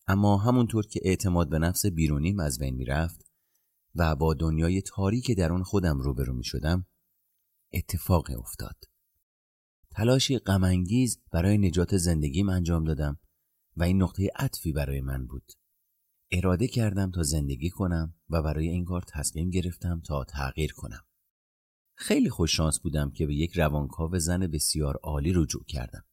اما 0.06 0.36
همونطور 0.36 0.86
که 0.86 1.00
اعتماد 1.04 1.48
به 1.48 1.58
نفس 1.58 1.86
بیرونیم 1.86 2.40
از 2.40 2.58
بین 2.58 2.74
می‌رفت 2.74 3.28
و 3.94 4.16
با 4.16 4.34
دنیای 4.34 4.82
تاریک 4.82 5.30
درون 5.30 5.62
خودم 5.62 6.00
روبرو 6.00 6.34
می 6.34 6.44
شدم 6.44 6.86
اتفاق 7.72 8.30
افتاد 8.38 8.76
تلاشی 9.98 10.38
غمانگیز 10.38 11.22
برای 11.32 11.58
نجات 11.58 11.96
زندگیم 11.96 12.48
انجام 12.48 12.84
دادم 12.84 13.18
و 13.76 13.82
این 13.82 14.02
نقطه 14.02 14.30
عطفی 14.36 14.72
برای 14.72 15.00
من 15.00 15.26
بود 15.26 15.52
اراده 16.30 16.68
کردم 16.68 17.10
تا 17.10 17.22
زندگی 17.22 17.70
کنم 17.70 18.14
و 18.28 18.42
برای 18.42 18.68
این 18.68 18.84
کار 18.84 19.02
تصمیم 19.08 19.50
گرفتم 19.50 20.00
تا 20.00 20.24
تغییر 20.24 20.72
کنم 20.72 21.06
خیلی 21.96 22.30
خوششانس 22.30 22.80
بودم 22.80 23.10
که 23.10 23.26
به 23.26 23.34
یک 23.34 23.58
روانکاو 23.58 24.18
زن 24.18 24.46
بسیار 24.46 24.96
عالی 25.02 25.32
رجوع 25.34 25.64
کردم 25.64 26.04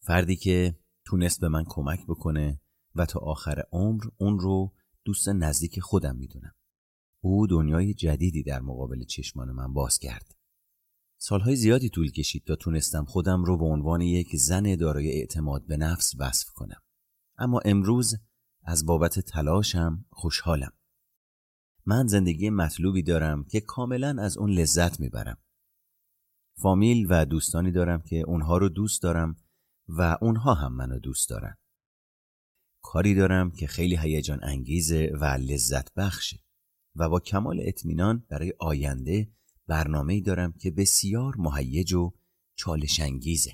فردی 0.00 0.36
که 0.36 0.78
تونست 1.04 1.40
به 1.40 1.48
من 1.48 1.64
کمک 1.68 2.06
بکنه 2.06 2.60
و 2.94 3.06
تا 3.06 3.20
آخر 3.20 3.62
عمر 3.72 4.04
اون 4.16 4.38
رو 4.38 4.74
دوست 5.04 5.28
نزدیک 5.28 5.80
خودم 5.80 6.16
می‌دونم. 6.16 6.54
او 7.20 7.46
دنیای 7.46 7.94
جدیدی 7.94 8.42
در 8.42 8.60
مقابل 8.60 9.04
چشمان 9.04 9.52
من 9.52 9.72
باز 9.72 9.98
کرد. 9.98 10.37
سالهای 11.20 11.56
زیادی 11.56 11.88
طول 11.88 12.10
کشید 12.10 12.44
تا 12.44 12.56
تونستم 12.56 13.04
خودم 13.04 13.44
رو 13.44 13.58
به 13.58 13.64
عنوان 13.64 14.00
یک 14.00 14.36
زن 14.36 14.76
دارای 14.76 15.10
اعتماد 15.10 15.66
به 15.66 15.76
نفس 15.76 16.14
وصف 16.18 16.48
کنم. 16.48 16.82
اما 17.38 17.60
امروز 17.64 18.16
از 18.62 18.86
بابت 18.86 19.20
تلاشم 19.20 20.04
خوشحالم. 20.10 20.72
من 21.86 22.06
زندگی 22.06 22.50
مطلوبی 22.50 23.02
دارم 23.02 23.44
که 23.44 23.60
کاملا 23.60 24.22
از 24.22 24.38
اون 24.38 24.50
لذت 24.50 25.00
می‌برم. 25.00 25.38
فامیل 26.58 27.06
و 27.10 27.24
دوستانی 27.24 27.72
دارم 27.72 28.02
که 28.02 28.16
اونها 28.16 28.58
رو 28.58 28.68
دوست 28.68 29.02
دارم 29.02 29.36
و 29.88 30.18
اونها 30.20 30.54
هم 30.54 30.72
منو 30.72 30.98
دوست 30.98 31.30
دارن. 31.30 31.56
کاری 32.82 33.14
دارم 33.14 33.50
که 33.50 33.66
خیلی 33.66 33.96
هیجان 33.96 34.38
انگیزه 34.42 35.12
و 35.20 35.24
لذت 35.24 35.94
بخشه 35.94 36.40
و 36.96 37.08
با 37.08 37.20
کمال 37.20 37.60
اطمینان 37.62 38.26
برای 38.30 38.52
آینده 38.58 39.32
برنامه 39.68 40.20
دارم 40.20 40.52
که 40.52 40.70
بسیار 40.70 41.34
مهیج 41.38 41.94
و 41.94 42.12
چالش 42.54 43.00
انگیزه 43.00 43.50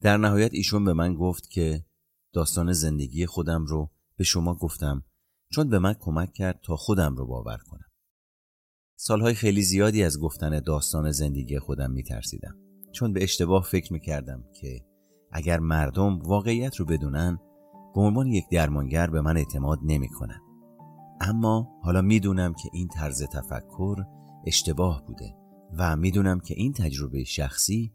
در 0.00 0.16
نهایت 0.16 0.54
ایشون 0.54 0.84
به 0.84 0.92
من 0.92 1.14
گفت 1.14 1.50
که 1.50 1.84
داستان 2.32 2.72
زندگی 2.72 3.26
خودم 3.26 3.64
رو 3.64 3.90
به 4.16 4.24
شما 4.24 4.54
گفتم 4.54 5.04
چون 5.52 5.68
به 5.68 5.78
من 5.78 5.94
کمک 5.94 6.32
کرد 6.32 6.60
تا 6.62 6.76
خودم 6.76 7.16
رو 7.16 7.26
باور 7.26 7.58
کنم 7.58 7.88
سالهای 8.96 9.34
خیلی 9.34 9.62
زیادی 9.62 10.02
از 10.02 10.20
گفتن 10.20 10.60
داستان 10.60 11.10
زندگی 11.10 11.58
خودم 11.58 11.90
میترسیدم 11.90 12.56
چون 12.92 13.12
به 13.12 13.22
اشتباه 13.22 13.62
فکر 13.62 13.92
می‌کردم 13.92 14.44
که 14.60 14.84
اگر 15.32 15.58
مردم 15.58 16.18
واقعیت 16.18 16.76
رو 16.76 16.84
بدونن 16.84 17.38
به 17.94 18.28
یک 18.28 18.44
درمانگر 18.50 19.10
به 19.10 19.20
من 19.20 19.36
اعتماد 19.36 19.78
نمی‌کنن. 19.82 20.40
اما 21.20 21.80
حالا 21.82 22.02
می‌دونم 22.02 22.54
که 22.54 22.68
این 22.72 22.88
طرز 22.88 23.22
تفکر 23.22 24.04
اشتباه 24.46 25.04
بوده 25.06 25.34
و 25.78 25.96
می‌دونم 25.96 26.40
که 26.40 26.54
این 26.56 26.72
تجربه 26.72 27.24
شخصی 27.24 27.92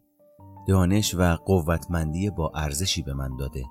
دانش 0.68 1.16
و 1.16 1.36
قوتمندی 1.36 2.30
با 2.30 2.52
ارزشی 2.56 3.02
به 3.02 3.14
من 3.14 3.36
داده 3.36 3.64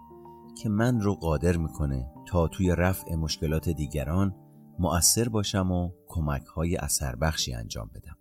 که 0.62 0.68
من 0.68 1.00
رو 1.00 1.14
قادر 1.14 1.56
می‌کنه 1.56 2.10
تا 2.26 2.48
توی 2.48 2.74
رفع 2.78 3.14
مشکلات 3.14 3.68
دیگران 3.68 4.34
مؤثر 4.78 5.28
باشم 5.28 5.72
و 5.72 5.90
کمک 6.08 6.44
های 6.44 6.76
اثر 6.76 7.16
بخشی 7.16 7.54
انجام 7.54 7.90
بدم. 7.94 8.13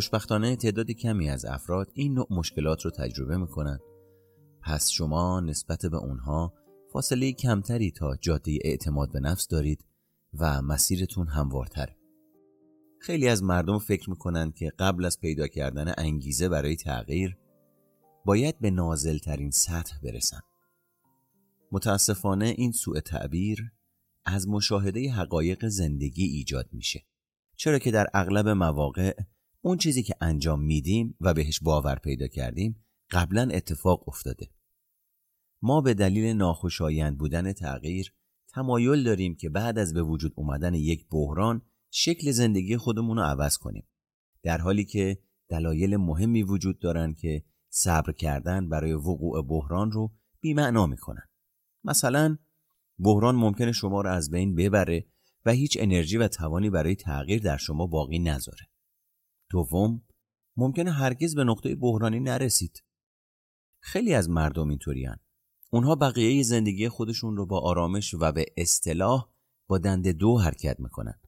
خوشبختانه 0.00 0.56
تعداد 0.56 0.90
کمی 0.90 1.30
از 1.30 1.44
افراد 1.44 1.90
این 1.94 2.14
نوع 2.14 2.26
مشکلات 2.30 2.84
رو 2.84 2.90
تجربه 2.90 3.36
می‌کنن. 3.36 3.78
پس 4.62 4.90
شما 4.90 5.40
نسبت 5.40 5.86
به 5.86 5.96
اونها 5.96 6.54
فاصله 6.92 7.32
کمتری 7.32 7.90
تا 7.90 8.16
جاده 8.16 8.58
اعتماد 8.64 9.12
به 9.12 9.20
نفس 9.20 9.48
دارید 9.48 9.84
و 10.38 10.62
مسیرتون 10.62 11.28
هموارتره. 11.28 11.96
خیلی 13.00 13.28
از 13.28 13.42
مردم 13.42 13.78
فکر 13.78 14.10
می‌کنند 14.10 14.54
که 14.54 14.72
قبل 14.78 15.04
از 15.04 15.20
پیدا 15.20 15.46
کردن 15.46 15.94
انگیزه 15.98 16.48
برای 16.48 16.76
تغییر 16.76 17.38
باید 18.24 18.60
به 18.60 18.70
نازلترین 18.70 19.50
سطح 19.50 19.98
برسن. 20.02 20.40
متاسفانه 21.72 22.46
این 22.46 22.72
سوء 22.72 23.00
تعبیر 23.00 23.72
از 24.24 24.48
مشاهده 24.48 25.10
حقایق 25.10 25.68
زندگی 25.68 26.24
ایجاد 26.24 26.68
میشه. 26.72 27.06
چرا 27.56 27.78
که 27.78 27.90
در 27.90 28.06
اغلب 28.14 28.48
مواقع 28.48 29.14
اون 29.62 29.78
چیزی 29.78 30.02
که 30.02 30.14
انجام 30.20 30.60
میدیم 30.62 31.16
و 31.20 31.34
بهش 31.34 31.60
باور 31.60 31.94
پیدا 31.94 32.26
کردیم 32.28 32.84
قبلا 33.10 33.48
اتفاق 33.52 34.08
افتاده. 34.08 34.50
ما 35.62 35.80
به 35.80 35.94
دلیل 35.94 36.36
ناخوشایند 36.36 37.18
بودن 37.18 37.52
تغییر 37.52 38.14
تمایل 38.48 39.04
داریم 39.04 39.34
که 39.34 39.48
بعد 39.48 39.78
از 39.78 39.94
به 39.94 40.02
وجود 40.02 40.32
اومدن 40.36 40.74
یک 40.74 41.06
بحران 41.10 41.62
شکل 41.90 42.30
زندگی 42.30 42.76
خودمون 42.76 43.16
رو 43.16 43.22
عوض 43.22 43.58
کنیم. 43.58 43.88
در 44.42 44.58
حالی 44.58 44.84
که 44.84 45.18
دلایل 45.48 45.96
مهمی 45.96 46.42
وجود 46.42 46.78
دارن 46.78 47.14
که 47.14 47.44
صبر 47.68 48.12
کردن 48.12 48.68
برای 48.68 48.92
وقوع 48.92 49.42
بحران 49.42 49.92
رو 49.92 50.12
بیمعنا 50.40 50.86
می‌کنن. 50.86 51.28
مثلا 51.84 52.38
بحران 52.98 53.34
ممکنه 53.34 53.72
شما 53.72 54.00
رو 54.00 54.10
از 54.10 54.30
بین 54.30 54.54
ببره 54.54 55.06
و 55.46 55.50
هیچ 55.50 55.76
انرژی 55.80 56.16
و 56.16 56.28
توانی 56.28 56.70
برای 56.70 56.94
تغییر 56.94 57.42
در 57.42 57.56
شما 57.56 57.86
باقی 57.86 58.18
نذاره. 58.18 58.69
دوم 59.50 60.02
ممکنه 60.56 60.92
هرگز 60.92 61.34
به 61.34 61.44
نقطه 61.44 61.76
بحرانی 61.76 62.20
نرسید. 62.20 62.84
خیلی 63.82 64.14
از 64.14 64.30
مردم 64.30 64.68
اینطورین 64.68 65.16
اونها 65.70 65.94
بقیه 65.94 66.42
زندگی 66.42 66.88
خودشون 66.88 67.36
رو 67.36 67.46
با 67.46 67.60
آرامش 67.60 68.14
و 68.14 68.32
به 68.32 68.46
اصطلاح 68.56 69.28
با 69.68 69.78
دند 69.78 70.08
دو 70.08 70.38
حرکت 70.38 70.80
می‌کنن 70.80 71.20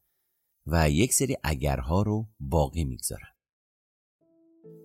و 0.67 0.91
یک 0.91 1.13
سری 1.13 1.37
اگرها 1.45 2.03
رو 2.03 2.29
باقی 2.41 2.85
می‌گذارن. 2.85 3.29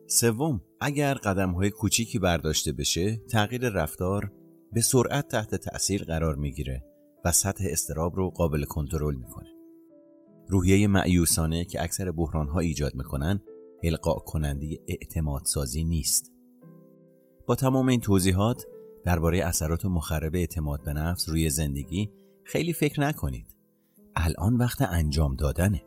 سوم 0.10 0.62
اگر 0.82 1.14
قدم 1.14 1.52
های 1.52 1.70
کوچیکی 1.70 2.20
برداشته 2.20 2.72
بشه 2.72 3.18
تغییر 3.18 3.70
رفتار 3.70 4.34
به 4.72 4.82
سرعت 4.82 5.28
تحت 5.28 5.56
تأثیر 5.56 6.04
قرار 6.04 6.36
می‌گیره 6.36 6.86
و 7.26 7.32
سطح 7.32 7.64
استراب 7.68 8.16
رو 8.16 8.30
قابل 8.30 8.64
کنترل 8.64 9.16
می‌کنه. 9.16 9.57
روحیه 10.50 10.88
معیوسانه 10.88 11.66
که 11.66 11.84
اکثر 11.84 12.12
بحران 12.12 12.48
ها 12.48 12.60
ایجاد 12.60 12.96
می‌کنن 12.96 13.42
القاء 13.84 14.20
کننده 14.20 14.80
اعتماد 14.88 15.46
سازی 15.46 15.84
نیست. 15.84 16.32
با 17.48 17.56
تمام 17.56 17.88
این 17.88 18.00
توضیحات 18.00 18.66
درباره 19.06 19.46
اثرات 19.46 19.86
مخرب 19.86 20.36
اعتماد 20.36 20.84
به 20.84 20.94
نفس 20.94 21.30
روی 21.30 21.50
زندگی 21.50 22.12
خیلی 22.44 22.74
فکر 22.74 23.02
نکنید. 23.02 23.56
الان 24.16 24.56
وقت 24.56 24.82
انجام 24.82 25.36
دادنه. 25.36 25.84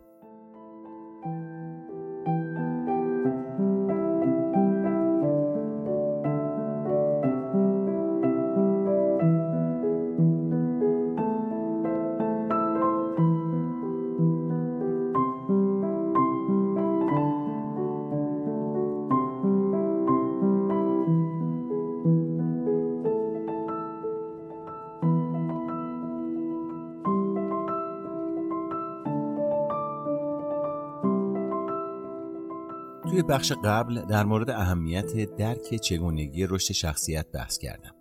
بخش 33.31 33.53
قبل 33.53 34.03
در 34.03 34.25
مورد 34.25 34.51
اهمیت 34.51 35.37
درک 35.37 35.75
چگونگی 35.75 36.47
رشد 36.47 36.73
شخصیت 36.73 37.31
بحث 37.33 37.59
کردم. 37.59 37.95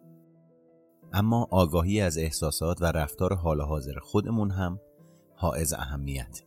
اما 1.14 1.48
آگاهی 1.52 2.02
از 2.02 2.18
احساسات 2.18 2.82
و 2.82 2.86
رفتار 2.86 3.34
حال 3.34 3.62
حاضر 3.62 4.00
خودمون 4.00 4.52
هم 4.52 4.80
حائز 5.36 5.74
اهمیت. 5.74 6.42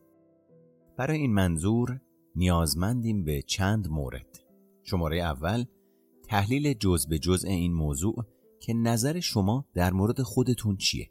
برای 0.96 1.18
این 1.18 1.34
منظور 1.34 2.00
نیازمندیم 2.36 3.24
به 3.24 3.42
چند 3.42 3.88
مورد. 3.88 4.40
شماره 4.82 5.18
اول 5.18 5.64
تحلیل 6.28 6.72
جز 6.72 7.06
به 7.06 7.18
جزء 7.18 7.48
این 7.48 7.72
موضوع 7.72 8.24
که 8.60 8.74
نظر 8.74 9.20
شما 9.20 9.66
در 9.74 9.92
مورد 9.92 10.22
خودتون 10.22 10.76
چیه؟ 10.76 11.10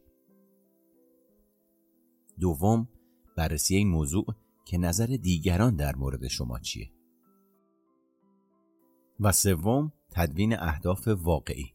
دوم 2.40 2.88
بررسی 3.38 3.76
این 3.76 3.88
موضوع 3.88 4.26
که 4.66 4.78
نظر 4.78 5.18
دیگران 5.22 5.76
در 5.76 5.96
مورد 5.96 6.28
شما 6.28 6.60
چیه؟ 6.60 6.92
و 9.22 9.32
سوم 9.32 9.94
تدوین 10.12 10.60
اهداف 10.60 11.08
واقعی. 11.08 11.74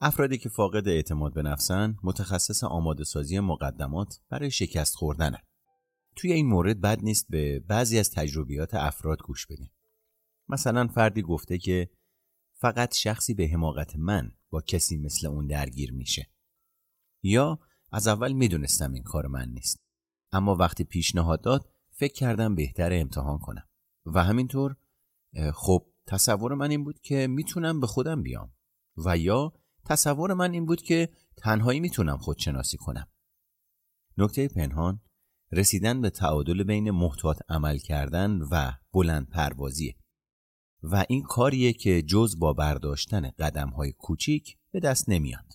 افرادی 0.00 0.38
که 0.38 0.48
فاقد 0.48 0.88
اعتماد 0.88 1.34
به 1.34 1.42
نفسن 1.42 1.98
متخصص 2.02 2.64
آماده 2.64 3.04
سازی 3.04 3.40
مقدمات 3.40 4.20
برای 4.28 4.50
شکست 4.50 4.94
خوردن 4.94 5.36
توی 6.16 6.32
این 6.32 6.46
مورد 6.46 6.80
بد 6.80 6.98
نیست 7.02 7.26
به 7.28 7.60
بعضی 7.60 7.98
از 7.98 8.10
تجربیات 8.10 8.74
افراد 8.74 9.22
گوش 9.22 9.46
بدیم. 9.46 9.70
مثلا 10.48 10.86
فردی 10.86 11.22
گفته 11.22 11.58
که 11.58 11.90
فقط 12.52 12.94
شخصی 12.94 13.34
به 13.34 13.48
حماقت 13.48 13.96
من 13.96 14.32
با 14.50 14.60
کسی 14.60 14.96
مثل 14.96 15.26
اون 15.26 15.46
درگیر 15.46 15.92
میشه. 15.92 16.30
یا 17.22 17.58
از 17.92 18.08
اول 18.08 18.32
می‌دونستم 18.32 18.92
این 18.92 19.02
کار 19.02 19.26
من 19.26 19.48
نیست. 19.48 19.76
اما 20.32 20.54
وقتی 20.54 20.84
پیشنهاد 20.84 21.40
داد 21.40 21.68
فکر 21.90 22.12
کردم 22.12 22.54
بهتر 22.54 22.92
امتحان 22.92 23.38
کنم. 23.38 23.68
و 24.06 24.24
همینطور 24.24 24.76
خب 25.54 25.89
تصور 26.10 26.54
من 26.54 26.70
این 26.70 26.84
بود 26.84 27.00
که 27.00 27.26
می‌تونم 27.26 27.80
به 27.80 27.86
خودم 27.86 28.22
بیام 28.22 28.52
و 29.06 29.18
یا 29.18 29.52
تصور 29.86 30.34
من 30.34 30.52
این 30.52 30.66
بود 30.66 30.82
که 30.82 31.08
تنهایی 31.36 31.80
می‌تونم 31.80 32.18
خودشناسی 32.18 32.76
کنم. 32.76 33.08
نکته 34.18 34.48
پنهان 34.48 35.00
رسیدن 35.52 36.00
به 36.00 36.10
تعادل 36.10 36.62
بین 36.62 36.90
محتاط 36.90 37.42
عمل 37.48 37.78
کردن 37.78 38.40
و 38.50 38.72
بلند 38.92 39.28
پروازیه 39.28 39.96
و 40.82 41.04
این 41.08 41.22
کاریه 41.22 41.72
که 41.72 42.02
جز 42.02 42.38
با 42.38 42.52
برداشتن 42.52 43.30
قدم 43.38 43.68
های 43.68 43.92
کوچیک 43.92 44.58
به 44.72 44.80
دست 44.80 45.08
نمیاد. 45.08 45.52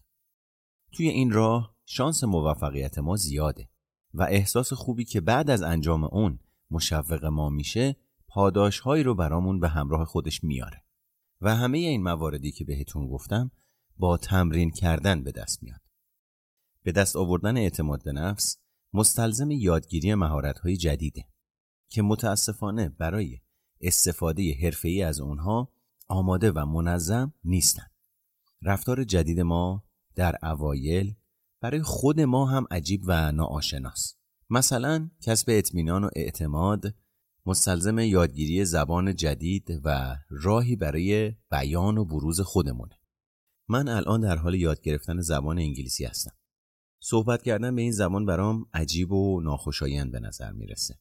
توی 0.91 1.09
این 1.09 1.31
راه 1.31 1.75
شانس 1.85 2.23
موفقیت 2.23 2.97
ما 2.97 3.15
زیاده 3.15 3.69
و 4.13 4.23
احساس 4.23 4.73
خوبی 4.73 5.05
که 5.05 5.21
بعد 5.21 5.49
از 5.49 5.61
انجام 5.61 6.03
اون 6.03 6.39
مشوق 6.71 7.25
ما 7.25 7.49
میشه 7.49 7.95
پاداشهایی 8.35 9.03
رو 9.03 9.15
برامون 9.15 9.59
به 9.59 9.69
همراه 9.69 10.05
خودش 10.05 10.43
میاره 10.43 10.83
و 11.41 11.55
همه 11.55 11.77
این 11.77 12.03
مواردی 12.03 12.51
که 12.51 12.65
بهتون 12.65 13.07
گفتم 13.07 13.51
با 13.97 14.17
تمرین 14.17 14.71
کردن 14.71 15.23
به 15.23 15.31
دست 15.31 15.63
میاد. 15.63 15.81
به 16.83 16.91
دست 16.91 17.15
آوردن 17.15 17.57
اعتماد 17.57 18.03
به 18.03 18.11
نفس 18.11 18.57
مستلزم 18.93 19.51
یادگیری 19.51 20.15
مهارت‌های 20.15 20.77
جدیده 20.77 21.25
که 21.89 22.01
متاسفانه 22.01 22.89
برای 22.89 23.39
استفاده 23.81 24.53
حرفه‌ای 24.63 25.03
از 25.03 25.19
اونها 25.19 25.71
آماده 26.07 26.51
و 26.51 26.65
منظم 26.65 27.33
نیستن. 27.43 27.87
رفتار 28.61 29.03
جدید 29.03 29.39
ما 29.39 29.83
در 30.15 30.35
اوایل 30.43 31.15
برای 31.61 31.81
خود 31.81 32.21
ما 32.21 32.45
هم 32.45 32.65
عجیب 32.71 33.03
و 33.05 33.31
ناآشناست. 33.31 34.19
مثلا 34.49 35.09
کسب 35.21 35.45
اطمینان 35.49 36.03
و 36.03 36.09
اعتماد 36.15 36.93
مستلزم 37.47 37.99
یادگیری 37.99 38.65
زبان 38.65 39.15
جدید 39.15 39.81
و 39.83 40.17
راهی 40.29 40.75
برای 40.75 41.33
بیان 41.51 41.97
و 41.97 42.05
بروز 42.05 42.41
خودمونه. 42.41 42.99
من 43.67 43.87
الان 43.87 44.21
در 44.21 44.35
حال 44.35 44.55
یاد 44.55 44.81
گرفتن 44.81 45.21
زبان 45.21 45.59
انگلیسی 45.59 46.05
هستم. 46.05 46.31
صحبت 46.99 47.43
کردن 47.43 47.75
به 47.75 47.81
این 47.81 47.91
زبان 47.91 48.25
برام 48.25 48.65
عجیب 48.73 49.11
و 49.11 49.41
ناخوشایند 49.41 50.11
به 50.11 50.19
نظر 50.19 50.51
می‌رسه. 50.51 50.99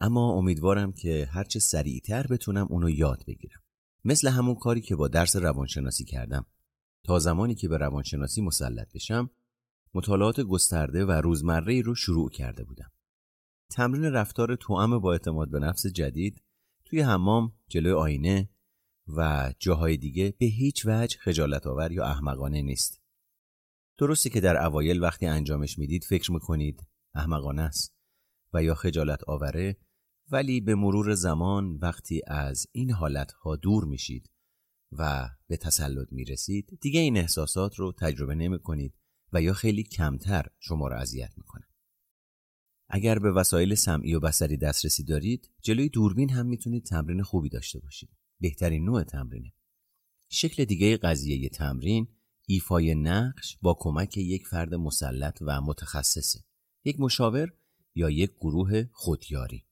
اما 0.00 0.32
امیدوارم 0.32 0.92
که 0.92 1.28
هرچه 1.30 1.58
سریعتر 1.58 2.26
بتونم 2.26 2.66
اونو 2.70 2.90
یاد 2.90 3.24
بگیرم. 3.26 3.60
مثل 4.04 4.28
همون 4.28 4.54
کاری 4.54 4.80
که 4.80 4.96
با 4.96 5.08
درس 5.08 5.36
روانشناسی 5.36 6.04
کردم. 6.04 6.46
تا 7.04 7.18
زمانی 7.18 7.54
که 7.54 7.68
به 7.68 7.76
روانشناسی 7.76 8.40
مسلط 8.40 8.92
بشم، 8.92 9.30
مطالعات 9.94 10.40
گسترده 10.40 11.04
و 11.04 11.10
روزمره 11.10 11.82
رو 11.82 11.94
شروع 11.94 12.30
کرده 12.30 12.64
بودم. 12.64 12.90
تمرین 13.70 14.04
رفتار 14.04 14.56
توأم 14.56 14.98
با 14.98 15.12
اعتماد 15.12 15.50
به 15.50 15.58
نفس 15.58 15.86
جدید 15.86 16.42
توی 16.84 17.00
حمام 17.00 17.52
جلوی 17.68 17.92
آینه 17.92 18.50
و 19.08 19.52
جاهای 19.58 19.96
دیگه 19.96 20.34
به 20.38 20.46
هیچ 20.46 20.86
وجه 20.86 21.18
خجالت 21.18 21.66
آور 21.66 21.92
یا 21.92 22.04
احمقانه 22.04 22.62
نیست. 22.62 23.02
درسته 23.98 24.30
که 24.30 24.40
در 24.40 24.64
اوایل 24.64 25.02
وقتی 25.02 25.26
انجامش 25.26 25.78
می‌دید 25.78 26.04
فکر 26.04 26.32
می‌کنید 26.32 26.86
احمقانه 27.14 27.62
است 27.62 27.96
و 28.52 28.62
یا 28.62 28.74
خجالت 28.74 29.24
آوره 29.24 29.76
ولی 30.30 30.60
به 30.60 30.74
مرور 30.74 31.14
زمان 31.14 31.78
وقتی 31.82 32.22
از 32.26 32.66
این 32.72 32.90
حالتها 32.90 33.56
دور 33.56 33.84
میشید 33.84 34.30
و 34.92 35.28
به 35.46 35.56
تسلط 35.56 36.08
می‌رسید 36.12 36.78
دیگه 36.80 37.00
این 37.00 37.16
احساسات 37.16 37.74
رو 37.74 37.92
تجربه 37.92 38.34
نمی 38.34 38.58
کنید 38.58 38.94
و 39.32 39.42
یا 39.42 39.52
خیلی 39.52 39.82
کمتر 39.82 40.46
شما 40.58 40.88
را 40.88 40.98
اذیت 40.98 41.32
می‌کنه. 41.36 41.66
اگر 42.88 43.18
به 43.18 43.32
وسایل 43.32 43.74
سمعی 43.74 44.14
و 44.14 44.20
بسری 44.20 44.56
دسترسی 44.56 45.04
دارید 45.04 45.50
جلوی 45.62 45.88
دوربین 45.88 46.30
هم 46.30 46.46
می‌تونید 46.46 46.84
تمرین 46.84 47.22
خوبی 47.22 47.48
داشته 47.48 47.78
باشید. 47.80 48.10
بهترین 48.40 48.84
نوع 48.84 49.02
تمرینه. 49.02 49.52
شکل 50.28 50.64
دیگه 50.64 50.96
قضیه 50.96 51.48
تمرین 51.48 52.08
ایفای 52.46 52.94
نقش 52.94 53.58
با 53.62 53.76
کمک 53.80 54.16
یک 54.16 54.46
فرد 54.46 54.74
مسلط 54.74 55.38
و 55.40 55.60
متخصصه. 55.60 56.44
یک 56.84 57.00
مشاور 57.00 57.52
یا 57.94 58.10
یک 58.10 58.30
گروه 58.30 58.84
خودیاری. 58.92 59.64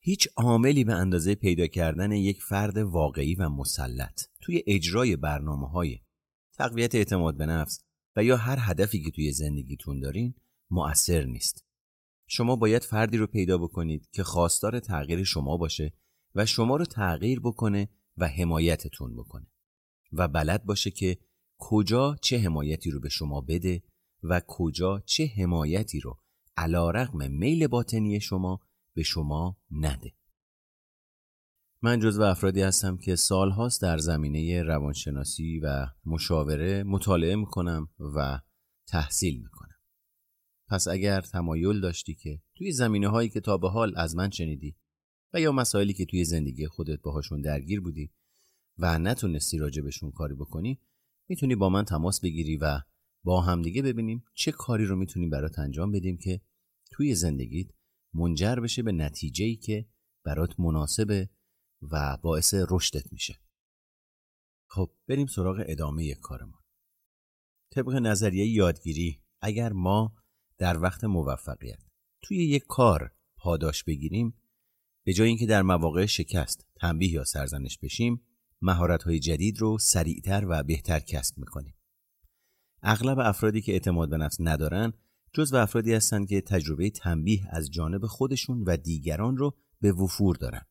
هیچ 0.00 0.28
عاملی 0.36 0.84
به 0.84 0.94
اندازه 0.94 1.34
پیدا 1.34 1.66
کردن 1.66 2.12
یک 2.12 2.42
فرد 2.42 2.76
واقعی 2.76 3.34
و 3.34 3.48
مسلط 3.48 4.22
توی 4.40 4.62
اجرای 4.66 5.16
برنامه 5.16 5.68
های 5.68 5.98
تقویت 6.52 6.94
اعتماد 6.94 7.36
به 7.36 7.46
نفس 7.46 7.80
و 8.16 8.24
یا 8.24 8.36
هر 8.36 8.56
هدفی 8.60 9.02
که 9.02 9.10
توی 9.10 9.32
زندگیتون 9.32 10.00
دارین 10.00 10.34
مؤثر 10.70 11.24
نیست. 11.24 11.64
شما 12.26 12.56
باید 12.56 12.84
فردی 12.84 13.16
رو 13.16 13.26
پیدا 13.26 13.58
بکنید 13.58 14.08
که 14.12 14.22
خواستار 14.22 14.80
تغییر 14.80 15.24
شما 15.24 15.56
باشه 15.56 15.92
و 16.34 16.46
شما 16.46 16.76
رو 16.76 16.84
تغییر 16.84 17.40
بکنه 17.40 17.88
و 18.16 18.28
حمایتتون 18.28 19.16
بکنه 19.16 19.46
و 20.12 20.28
بلد 20.28 20.64
باشه 20.64 20.90
که 20.90 21.18
کجا 21.58 22.16
چه 22.22 22.38
حمایتی 22.38 22.90
رو 22.90 23.00
به 23.00 23.08
شما 23.08 23.40
بده 23.40 23.82
و 24.22 24.40
کجا 24.46 25.00
چه 25.00 25.26
حمایتی 25.26 26.00
رو 26.00 26.18
علا 26.56 26.90
رقم 26.90 27.30
میل 27.30 27.66
باطنی 27.66 28.20
شما 28.20 28.60
به 28.94 29.02
شما 29.02 29.56
نده. 29.70 30.12
من 31.82 32.00
جزو 32.00 32.22
افرادی 32.22 32.62
هستم 32.62 32.96
که 32.96 33.16
سالهاست 33.16 33.82
در 33.82 33.98
زمینه 33.98 34.62
روانشناسی 34.62 35.58
و 35.58 35.86
مشاوره 36.06 36.82
مطالعه 36.82 37.36
می‌کنم 37.36 37.88
و 38.16 38.40
تحصیل 38.86 39.42
می‌کنم. 39.42 39.77
پس 40.70 40.88
اگر 40.88 41.20
تمایل 41.20 41.80
داشتی 41.80 42.14
که 42.14 42.42
توی 42.56 42.72
زمینه 42.72 43.08
هایی 43.08 43.28
که 43.28 43.40
تا 43.40 43.58
به 43.58 43.70
حال 43.70 43.92
از 43.96 44.16
من 44.16 44.30
شنیدی 44.30 44.76
و 45.34 45.40
یا 45.40 45.52
مسائلی 45.52 45.92
که 45.92 46.06
توی 46.06 46.24
زندگی 46.24 46.66
خودت 46.66 47.00
باهاشون 47.00 47.40
درگیر 47.40 47.80
بودی 47.80 48.12
و 48.78 48.98
نتونستی 48.98 49.58
راجبشون 49.58 50.10
کاری 50.10 50.34
بکنی 50.34 50.80
می‌تونی 51.28 51.54
با 51.54 51.68
من 51.68 51.84
تماس 51.84 52.20
بگیری 52.20 52.56
و 52.56 52.80
با 53.24 53.40
همدیگه 53.40 53.82
ببینیم 53.82 54.24
چه 54.34 54.52
کاری 54.52 54.84
رو 54.84 54.96
می‌تونیم 54.96 55.30
برات 55.30 55.58
انجام 55.58 55.92
بدیم 55.92 56.18
که 56.18 56.40
توی 56.90 57.14
زندگیت 57.14 57.66
منجر 58.14 58.54
بشه 58.54 58.82
به 58.82 58.92
نتیجه 58.92 59.54
که 59.54 59.88
برات 60.24 60.60
مناسبه 60.60 61.30
و 61.82 62.16
باعث 62.22 62.54
رشدت 62.70 63.12
میشه. 63.12 63.40
خب 64.70 64.90
بریم 65.08 65.26
سراغ 65.26 65.64
ادامه 65.66 66.14
کارمون. 66.14 66.60
طبق 67.70 67.94
نظریه 67.94 68.46
یادگیری 68.46 69.22
اگر 69.40 69.72
ما 69.72 70.14
در 70.58 70.78
وقت 70.78 71.04
موفقیت. 71.04 71.78
توی 72.22 72.36
یک 72.36 72.64
کار 72.68 73.12
پاداش 73.36 73.84
بگیریم 73.84 74.34
به 75.04 75.12
جای 75.12 75.28
اینکه 75.28 75.46
در 75.46 75.62
مواقع 75.62 76.06
شکست 76.06 76.66
تنبیه 76.74 77.10
یا 77.10 77.24
سرزنش 77.24 77.78
بشیم 77.78 78.22
های 79.04 79.18
جدید 79.18 79.60
رو 79.60 79.78
سریعتر 79.78 80.46
و 80.48 80.62
بهتر 80.62 81.00
کسب 81.00 81.38
می‌کنیم. 81.38 81.74
اغلب 82.82 83.18
افرادی 83.18 83.60
که 83.60 83.72
اعتماد 83.72 84.10
به 84.10 84.16
نفس 84.16 84.36
ندارن 84.40 84.92
جز 85.32 85.52
و 85.52 85.56
افرادی 85.56 85.94
هستند 85.94 86.28
که 86.28 86.40
تجربه 86.40 86.90
تنبیه 86.90 87.48
از 87.50 87.70
جانب 87.70 88.06
خودشون 88.06 88.64
و 88.66 88.76
دیگران 88.76 89.36
رو 89.36 89.56
به 89.80 89.92
وفور 89.92 90.36
دارن. 90.36 90.62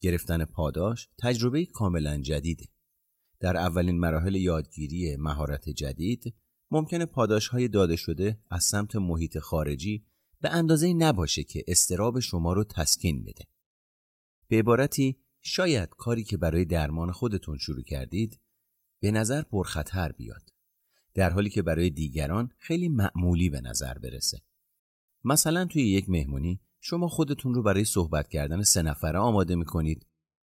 گرفتن 0.00 0.44
پاداش 0.44 1.08
تجربه 1.18 1.66
کاملا 1.66 2.20
جدیده. 2.20 2.64
در 3.40 3.56
اولین 3.56 3.98
مراحل 3.98 4.34
یادگیری 4.34 5.16
مهارت 5.16 5.68
جدید 5.68 6.34
ممکنه 6.70 7.06
پاداش 7.06 7.48
های 7.48 7.68
داده 7.68 7.96
شده 7.96 8.38
از 8.50 8.64
سمت 8.64 8.96
محیط 8.96 9.38
خارجی 9.38 10.06
به 10.40 10.50
اندازه 10.50 10.92
نباشه 10.92 11.44
که 11.44 11.64
استراب 11.68 12.20
شما 12.20 12.52
رو 12.52 12.64
تسکین 12.64 13.24
بده. 13.24 13.44
به 14.48 14.58
عبارتی 14.58 15.18
شاید 15.40 15.88
کاری 15.88 16.24
که 16.24 16.36
برای 16.36 16.64
درمان 16.64 17.12
خودتون 17.12 17.58
شروع 17.58 17.82
کردید 17.82 18.40
به 19.00 19.10
نظر 19.10 19.42
پرخطر 19.42 20.12
بیاد 20.12 20.50
در 21.14 21.30
حالی 21.30 21.50
که 21.50 21.62
برای 21.62 21.90
دیگران 21.90 22.50
خیلی 22.58 22.88
معمولی 22.88 23.50
به 23.50 23.60
نظر 23.60 23.98
برسه. 23.98 24.42
مثلا 25.24 25.64
توی 25.64 25.82
یک 25.82 26.10
مهمونی 26.10 26.60
شما 26.80 27.08
خودتون 27.08 27.54
رو 27.54 27.62
برای 27.62 27.84
صحبت 27.84 28.28
کردن 28.28 28.62
سه 28.62 28.82
نفره 28.82 29.18
آماده 29.18 29.54
می‌کنید 29.54 30.06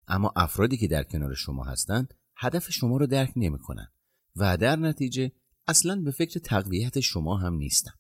اما 0.09 0.33
افرادی 0.37 0.77
که 0.77 0.89
در 0.89 1.03
کنار 1.03 1.35
شما 1.35 1.65
هستند 1.65 2.15
هدف 2.37 2.71
شما 2.71 2.97
رو 2.97 3.07
درک 3.07 3.33
نمی‌کنن 3.37 3.89
و 4.37 4.57
در 4.57 4.77
نتیجه 4.77 5.33
اصلا 5.69 6.01
به 6.05 6.11
فکر 6.11 6.41
تقویت 6.41 7.01
شما 7.01 7.37
هم 7.37 7.55
نیستم. 7.55 7.95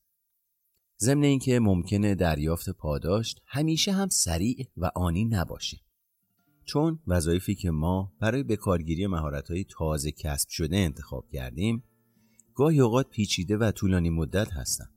ضمن 1.01 1.22
اینکه 1.22 1.61
ممکنه 1.61 2.14
دریافت 2.14 2.70
پاداش 2.70 3.35
همیشه 3.46 3.92
هم 3.92 4.09
سریع 4.09 4.66
و 4.77 4.90
آنی 4.94 5.25
نباشه. 5.25 5.81
چون 6.64 6.98
وظایفی 7.07 7.55
که 7.55 7.70
ما 7.70 8.12
برای 8.20 8.42
بکارگیری 8.42 9.07
مهارت‌های 9.07 9.64
تازه 9.64 10.12
کسب 10.12 10.48
شده 10.48 10.77
انتخاب 10.77 11.29
کردیم 11.33 11.85
گاهی 12.55 12.81
اوقات 12.81 13.11
پیچیده 13.11 13.57
و 13.57 13.70
طولانی 13.70 14.11
مدت 14.11 14.53
هستند 14.53 14.92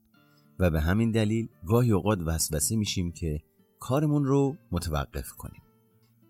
و 0.58 0.70
به 0.70 0.80
همین 0.80 1.10
دلیل 1.10 1.48
گاهی 1.66 1.92
اوقات 1.92 2.18
وسوسه 2.26 2.76
میشیم 2.76 3.12
که 3.12 3.42
کارمون 3.78 4.24
رو 4.24 4.56
متوقف 4.70 5.32
کنیم. 5.32 5.62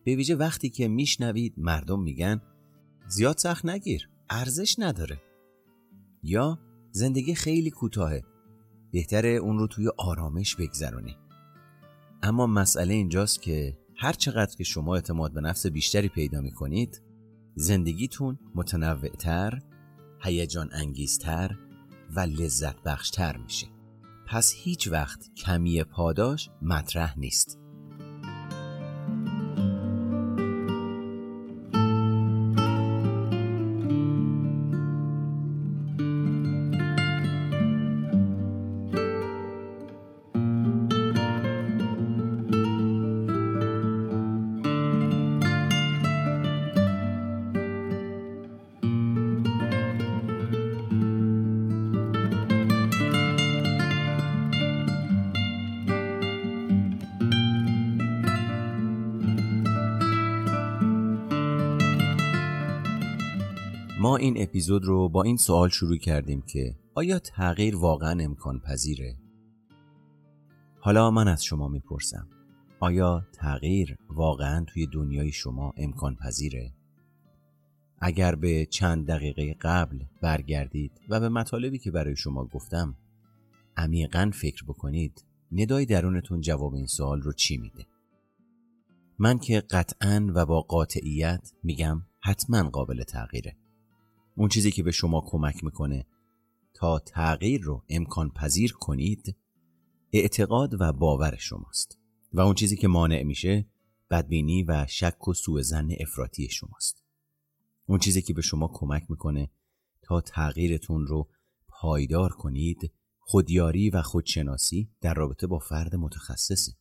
به 0.04 0.16
ویژه 0.16 0.34
وقتی 0.34 0.70
که 0.70 0.88
میشنوید 0.88 1.54
مردم 1.56 2.02
میگن 2.02 2.40
زیاد 3.08 3.36
سخت 3.38 3.66
نگیر 3.66 4.08
ارزش 4.30 4.74
نداره 4.78 5.22
یا 6.22 6.58
زندگی 6.90 7.34
خیلی 7.34 7.70
کوتاهه. 7.70 8.24
بهتره 8.92 9.28
اون 9.28 9.58
رو 9.58 9.66
توی 9.66 9.88
آرامش 9.98 10.56
بگذرونی. 10.56 11.16
اما 12.22 12.46
مسئله 12.46 12.94
اینجاست 12.94 13.42
که 13.42 13.78
هر 13.96 14.12
چقدر 14.12 14.56
که 14.56 14.64
شما 14.64 14.94
اعتماد 14.94 15.32
به 15.32 15.40
نفس 15.40 15.66
بیشتری 15.66 16.08
پیدا 16.08 16.40
می 16.40 16.50
کنید 16.50 17.02
زندگیتون 17.54 18.38
متنوعتر، 18.54 19.62
هیجان 20.22 20.70
انگیزتر 20.72 21.58
و 22.16 22.20
لذت 22.20 22.82
بخشتر 22.82 23.36
میشه. 23.36 23.66
پس 24.26 24.52
هیچ 24.56 24.88
وقت 24.88 25.34
کمی 25.36 25.84
پاداش 25.84 26.50
مطرح 26.62 27.18
نیست. 27.18 27.58
اپیزود 64.56 64.84
رو 64.84 65.08
با 65.08 65.22
این 65.22 65.36
سوال 65.36 65.68
شروع 65.68 65.96
کردیم 65.96 66.42
که 66.42 66.76
آیا 66.94 67.18
تغییر 67.18 67.76
واقعا 67.76 68.24
امکان 68.24 68.60
پذیره؟ 68.60 69.16
حالا 70.80 71.10
من 71.10 71.28
از 71.28 71.44
شما 71.44 71.68
می‌پرسم 71.68 72.28
آیا 72.80 73.26
تغییر 73.32 73.96
واقعا 74.08 74.64
توی 74.64 74.86
دنیای 74.86 75.32
شما 75.32 75.72
امکان 75.76 76.16
پذیره؟ 76.16 76.72
اگر 78.00 78.34
به 78.34 78.66
چند 78.66 79.06
دقیقه 79.06 79.54
قبل 79.60 79.98
برگردید 80.22 80.92
و 81.08 81.20
به 81.20 81.28
مطالبی 81.28 81.78
که 81.78 81.90
برای 81.90 82.16
شما 82.16 82.44
گفتم 82.44 82.96
عمیقا 83.76 84.30
فکر 84.34 84.64
بکنید 84.64 85.24
ندای 85.52 85.86
درونتون 85.86 86.40
جواب 86.40 86.74
این 86.74 86.86
سوال 86.86 87.20
رو 87.20 87.32
چی 87.32 87.56
میده؟ 87.56 87.86
من 89.18 89.38
که 89.38 89.60
قطعا 89.60 90.32
و 90.34 90.46
با 90.46 90.60
قاطعیت 90.60 91.52
میگم 91.62 92.02
حتما 92.22 92.70
قابل 92.70 93.02
تغییره 93.02 93.56
اون 94.38 94.48
چیزی 94.48 94.70
که 94.70 94.82
به 94.82 94.90
شما 94.90 95.24
کمک 95.26 95.64
می‌کنه. 95.64 96.06
تا 96.74 96.98
تغییر 96.98 97.62
رو 97.62 97.84
امکان 97.88 98.30
پذیر 98.30 98.72
کنید 98.72 99.36
اعتقاد 100.12 100.80
و 100.80 100.92
باور 100.92 101.36
شماست. 101.36 101.98
و 102.32 102.40
اون 102.40 102.54
چیزی 102.54 102.76
که 102.76 102.88
مانع 102.88 103.22
میشه 103.22 103.66
بدبینی 104.10 104.62
و 104.62 104.86
شک 104.88 105.28
و 105.28 105.34
سوء 105.34 105.62
زن 105.62 105.88
افراطی 106.00 106.48
شماست. 106.48 107.04
اون 107.86 107.98
چیزی 107.98 108.22
که 108.22 108.34
به 108.34 108.42
شما 108.42 108.70
کمک 108.72 109.10
می‌کنه 109.10 109.50
تا 110.02 110.20
تغییرتون 110.20 111.06
رو 111.06 111.28
پایدار 111.68 112.32
کنید 112.32 112.92
خودیاری 113.18 113.90
و 113.90 114.02
خودشناسی 114.02 114.90
در 115.00 115.14
رابطه 115.14 115.46
با 115.46 115.58
فرد 115.58 115.96
متخصصه. 115.96 116.72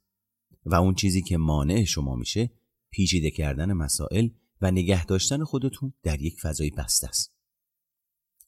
و 0.66 0.76
اون 0.76 0.96
چیزی 0.96 1.22
که 1.22 1.38
مانع 1.38 1.84
شما 1.84 2.16
میشه 2.16 2.52
پیچیده 2.90 3.32
کردن 3.32 3.74
مسائل 3.74 4.30
و 4.62 4.72
نگه 4.72 5.06
داشتن 5.06 5.44
خودتون 5.44 5.94
در 6.04 6.22
یک 6.22 6.40
فضای 6.42 6.70
بسته 6.70 7.08
است. 7.08 7.35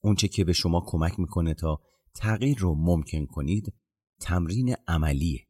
اونچه 0.08 0.28
که 0.28 0.43
به 0.43 0.54
شما 0.54 0.84
کمک 0.86 1.20
می‌کنه 1.20 1.54
تا 1.54 1.82
تغییر 2.13 2.58
رو 2.58 2.76
ممکن 2.76 3.26
کنید 3.26 3.74
تمرین 4.20 4.76
عملیه. 4.88 5.48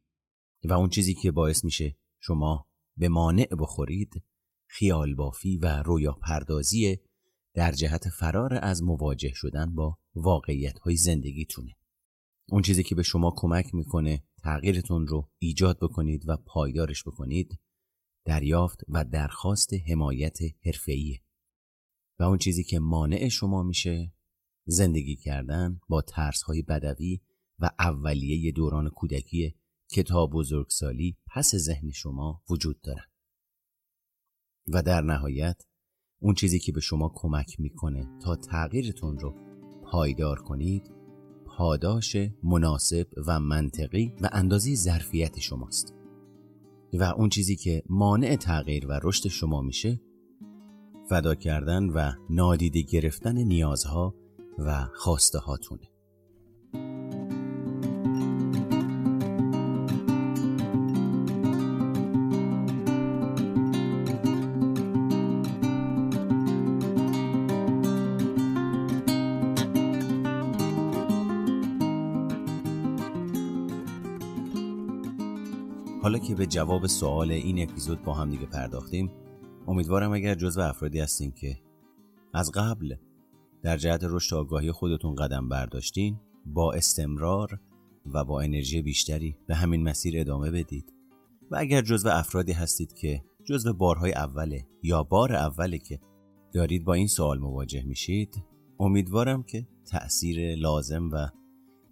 و 0.64 0.72
اون 0.72 0.88
چیزی 0.88 1.14
که 1.14 1.30
باعث 1.30 1.64
میشه 1.64 1.96
شما 2.20 2.66
به 2.96 3.08
مانع 3.08 3.48
بخورید 3.58 4.24
خیال 4.66 5.14
بافی 5.14 5.56
و 5.56 5.82
رویا 5.82 6.12
پردازی 6.12 6.98
در 7.54 7.72
جهت 7.72 8.08
فرار 8.08 8.58
از 8.62 8.82
مواجه 8.82 9.32
شدن 9.34 9.74
با 9.74 9.98
واقعیت 10.14 10.78
های 10.78 10.96
زندگیتونه. 10.96 11.76
اون 12.48 12.62
چیزی 12.62 12.82
که 12.82 12.94
به 12.94 13.02
شما 13.02 13.34
کمک 13.36 13.74
می‌کنه 13.74 14.24
تغییرتون 14.42 15.06
رو 15.06 15.30
ایجاد 15.38 15.78
بکنید 15.82 16.28
و 16.28 16.36
پایدارش 16.36 17.02
بکنید 17.04 17.58
دریافت 18.24 18.80
و 18.88 19.04
درخواست 19.04 19.74
حمایت 19.90 20.38
حرفه‌ایه. 20.66 21.22
و 22.18 22.22
اون 22.22 22.38
چیزی 22.38 22.64
که 22.64 22.78
مانع 22.78 23.28
شما 23.28 23.62
میشه 23.62 24.12
زندگی 24.70 25.16
کردن 25.16 25.80
با 25.88 26.02
ترس 26.02 26.42
های 26.42 26.62
بدوی 26.62 27.20
و 27.58 27.70
اولیه 27.78 28.52
دوران 28.52 28.88
کودکی 28.88 29.54
کتاب 29.90 30.30
بزرگسالی 30.32 31.16
پس 31.26 31.54
ذهن 31.54 31.90
شما 31.90 32.42
وجود 32.50 32.80
دارن 32.80 33.04
و 34.68 34.82
در 34.82 35.00
نهایت 35.00 35.62
اون 36.20 36.34
چیزی 36.34 36.58
که 36.58 36.72
به 36.72 36.80
شما 36.80 37.12
کمک 37.14 37.60
می‌کنه 37.60 38.08
تا 38.22 38.36
تغییرتون 38.36 39.18
رو 39.18 39.34
پایدار 39.84 40.42
کنید 40.42 40.90
پاداش 41.46 42.16
مناسب 42.42 43.06
و 43.26 43.40
منطقی 43.40 44.14
و 44.20 44.28
اندازی 44.32 44.76
ظرفیت 44.76 45.38
شماست. 45.38 45.94
و 46.92 47.02
اون 47.02 47.28
چیزی 47.28 47.56
که 47.56 47.82
مانع 47.88 48.36
تغییر 48.36 48.86
و 48.86 49.00
رشد 49.02 49.28
شما 49.28 49.62
میشه 49.62 50.00
فدا 51.08 51.34
کردن 51.34 51.84
و 51.84 52.12
نادیده 52.30 52.82
گرفتن 52.82 53.38
نیازها 53.38 54.14
و 54.58 54.84
خواسته 54.94 55.38
هاتونه. 55.38 55.88
حالا 76.02 76.18
که 76.18 76.34
به 76.34 76.46
جواب 76.46 76.86
سوال 76.86 77.30
این 77.30 77.62
اپیزود 77.62 78.02
با 78.02 78.14
هم 78.14 78.30
دیگه 78.30 78.46
پرداختیم 78.46 79.10
امیدوارم 79.66 80.12
اگر 80.12 80.34
جزو 80.34 80.60
افرادی 80.60 81.00
هستین 81.00 81.32
که 81.32 81.56
از 82.34 82.52
قبل 82.52 82.94
در 83.62 83.76
جهت 83.76 84.00
رشد 84.02 84.36
آگاهی 84.36 84.72
خودتون 84.72 85.14
قدم 85.14 85.48
برداشتین 85.48 86.20
با 86.46 86.72
استمرار 86.72 87.60
و 88.06 88.24
با 88.24 88.40
انرژی 88.40 88.82
بیشتری 88.82 89.36
به 89.46 89.54
همین 89.54 89.82
مسیر 89.82 90.20
ادامه 90.20 90.50
بدید. 90.50 90.92
و 91.50 91.56
اگر 91.56 91.82
جزو 91.82 92.08
افرادی 92.08 92.52
هستید 92.52 92.92
که 92.92 93.24
جزو 93.44 93.72
بارهای 93.72 94.12
اوله 94.12 94.66
یا 94.82 95.02
بار 95.02 95.32
اوله 95.32 95.78
که 95.78 96.00
دارید 96.52 96.84
با 96.84 96.94
این 96.94 97.06
سوال 97.06 97.38
مواجه 97.38 97.82
میشید 97.82 98.44
امیدوارم 98.80 99.42
که 99.42 99.66
تأثیر 99.86 100.54
لازم 100.54 101.10
و 101.12 101.28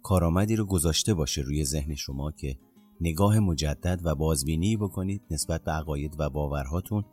کارآمدی 0.03 0.55
رو 0.55 0.65
گذاشته 0.65 1.13
باشه 1.13 1.41
روی 1.41 1.65
ذهن 1.65 1.95
شما 1.95 2.31
که 2.31 2.57
نگاه 3.01 3.39
مجدد 3.39 4.01
و 4.03 4.15
بازبینی 4.15 4.77
بکنید 4.77 5.21
نسبت 5.31 5.63
به 5.63 5.71
عقاید 5.71 6.15
و 6.19 6.29
باورهاتون 6.29 7.03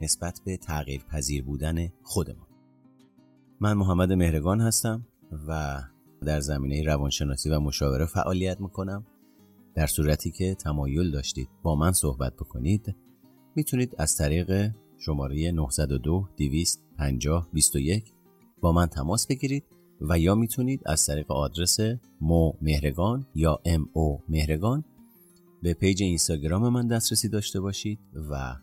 نسبت 0.00 0.40
به 0.44 0.56
تغییر 0.56 1.04
پذیر 1.04 1.44
بودن 1.44 1.88
خودمان 2.02 2.51
من 3.62 3.72
محمد 3.72 4.12
مهرگان 4.12 4.60
هستم 4.60 5.06
و 5.48 5.82
در 6.24 6.40
زمینه 6.40 6.82
روانشناسی 6.82 7.50
و 7.50 7.60
مشاوره 7.60 8.06
فعالیت 8.06 8.60
می‌کنم. 8.60 9.06
در 9.74 9.86
صورتی 9.86 10.30
که 10.30 10.54
تمایل 10.54 11.10
داشتید 11.10 11.48
با 11.62 11.74
من 11.74 11.92
صحبت 11.92 12.36
بکنید 12.36 12.96
می‌تونید 13.56 13.94
از 13.98 14.16
طریق 14.16 14.70
شماره 14.98 15.52
902 15.52 16.28
250 16.36 17.48
21 17.52 18.12
با 18.60 18.72
من 18.72 18.86
تماس 18.86 19.26
بگیرید 19.26 19.64
و 20.00 20.18
یا 20.18 20.34
می‌تونید 20.34 20.82
از 20.86 21.06
طریق 21.06 21.30
آدرس 21.30 21.78
مو 22.20 22.52
مهرگان 22.62 23.26
یا 23.34 23.58
ام 23.64 23.88
او 23.92 24.22
مهرگان 24.28 24.84
به 25.62 25.74
پیج 25.74 26.02
اینستاگرام 26.02 26.68
من 26.68 26.86
دسترسی 26.86 27.28
داشته 27.28 27.60
باشید 27.60 27.98
و 28.30 28.56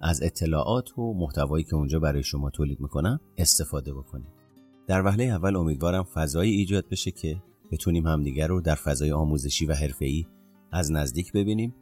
از 0.00 0.22
اطلاعات 0.22 0.98
و 0.98 1.14
محتوایی 1.14 1.64
که 1.64 1.74
اونجا 1.74 2.00
برای 2.00 2.22
شما 2.22 2.50
تولید 2.50 2.80
می‌کنم 2.80 3.20
استفاده 3.38 3.94
بکنید. 3.94 4.40
در 4.86 5.02
وهله 5.02 5.24
اول 5.24 5.56
امیدوارم 5.56 6.02
فضایی 6.02 6.52
ایجاد 6.52 6.88
بشه 6.88 7.10
که 7.10 7.42
بتونیم 7.70 8.06
همدیگر 8.06 8.46
رو 8.46 8.60
در 8.60 8.74
فضای 8.74 9.12
آموزشی 9.12 9.66
و 9.66 9.74
حرفه‌ای 9.74 10.26
از 10.72 10.92
نزدیک 10.92 11.32
ببینیم 11.32 11.74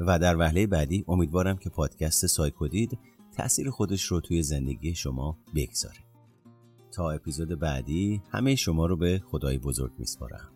و 0.00 0.18
در 0.18 0.36
وهله 0.36 0.66
بعدی 0.66 1.04
امیدوارم 1.08 1.56
که 1.56 1.70
پادکست 1.70 2.26
سایکودید 2.26 2.98
تأثیر 3.32 3.70
خودش 3.70 4.02
رو 4.02 4.20
توی 4.20 4.42
زندگی 4.42 4.94
شما 4.94 5.38
بگذاره. 5.54 5.98
تا 6.92 7.10
اپیزود 7.10 7.58
بعدی 7.60 8.22
همه 8.30 8.54
شما 8.54 8.86
رو 8.86 8.96
به 8.96 9.22
خدای 9.26 9.58
بزرگ 9.58 9.92
میسپارم. 9.98 10.53